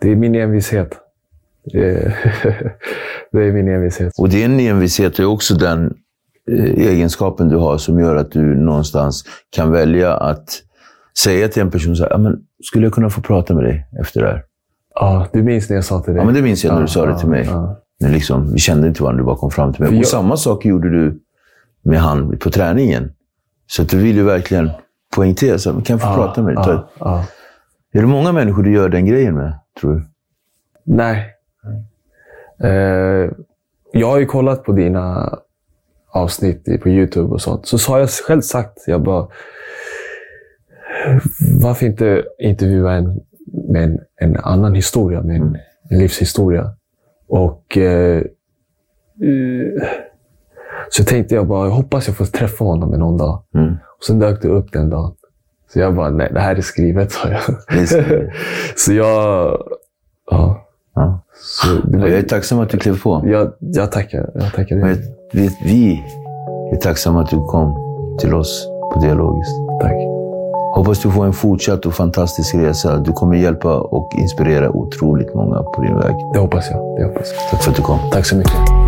[0.00, 0.88] Det är min envishet.
[1.64, 2.16] Det är,
[3.32, 4.12] det är min envishet.
[4.18, 5.94] Och din envishet är också den
[6.50, 10.48] eh, egenskapen du har som gör att du någonstans kan välja att
[11.18, 13.86] säga till en person så här, ja, men skulle jag kunna få prata med dig
[14.00, 14.42] efter det här?
[14.94, 16.20] Ja, du minns när jag sa till dig?
[16.20, 17.44] Ja, men det minns jag när du sa det till mig.
[17.46, 19.88] Ja, När liksom, vi kände inte varandra, du bara kom fram till mig.
[19.88, 21.20] För Och jag- samma sak gjorde du
[21.82, 23.12] med han på träningen.
[23.70, 24.70] Så att du vill ju verkligen
[25.14, 26.64] poängtera, så kan jag få ja, prata med dig?
[26.66, 27.24] Ja, ja.
[27.92, 30.02] Är det många människor du gör den grejen med, tror du?
[30.84, 31.34] Nej.
[32.62, 33.30] Eh,
[33.92, 35.38] jag har ju kollat på dina
[36.10, 37.66] avsnitt på YouTube och sånt.
[37.66, 39.28] Så, så har jag själv sagt, jag bara,
[41.62, 43.20] varför inte intervjua en
[43.52, 45.56] med en, en annan historia, med en,
[45.90, 46.70] en livshistoria?
[47.28, 48.22] Och eh,
[49.22, 49.88] eh,
[50.90, 53.42] så tänkte jag bara, jag hoppas jag får träffa honom någon dag.
[53.54, 53.72] Mm.
[53.98, 55.12] Och sen dök det upp den dagen.
[55.72, 57.40] Så jag bara, nej, det här är skrivet, sa jag.
[58.76, 59.58] Så jag,
[60.30, 60.64] ja.
[60.94, 61.20] Ja.
[61.34, 63.22] Så det var, Jag är tacksam att du klev på.
[63.26, 64.30] jag, jag tackar.
[64.34, 64.96] Jag tackar dig.
[65.32, 66.02] vi, vi
[66.72, 67.76] är tacksamma att du kom
[68.20, 69.52] till oss på Dialogiskt.
[69.82, 69.92] Tack.
[70.74, 72.96] Hoppas du får en fortsatt och fantastisk resa.
[72.96, 76.14] Du kommer hjälpa och inspirera otroligt många på din väg.
[76.32, 76.96] Det hoppas jag.
[76.98, 77.50] Det hoppas jag.
[77.50, 77.98] Tack för att du kom.
[78.12, 78.87] Tack så mycket.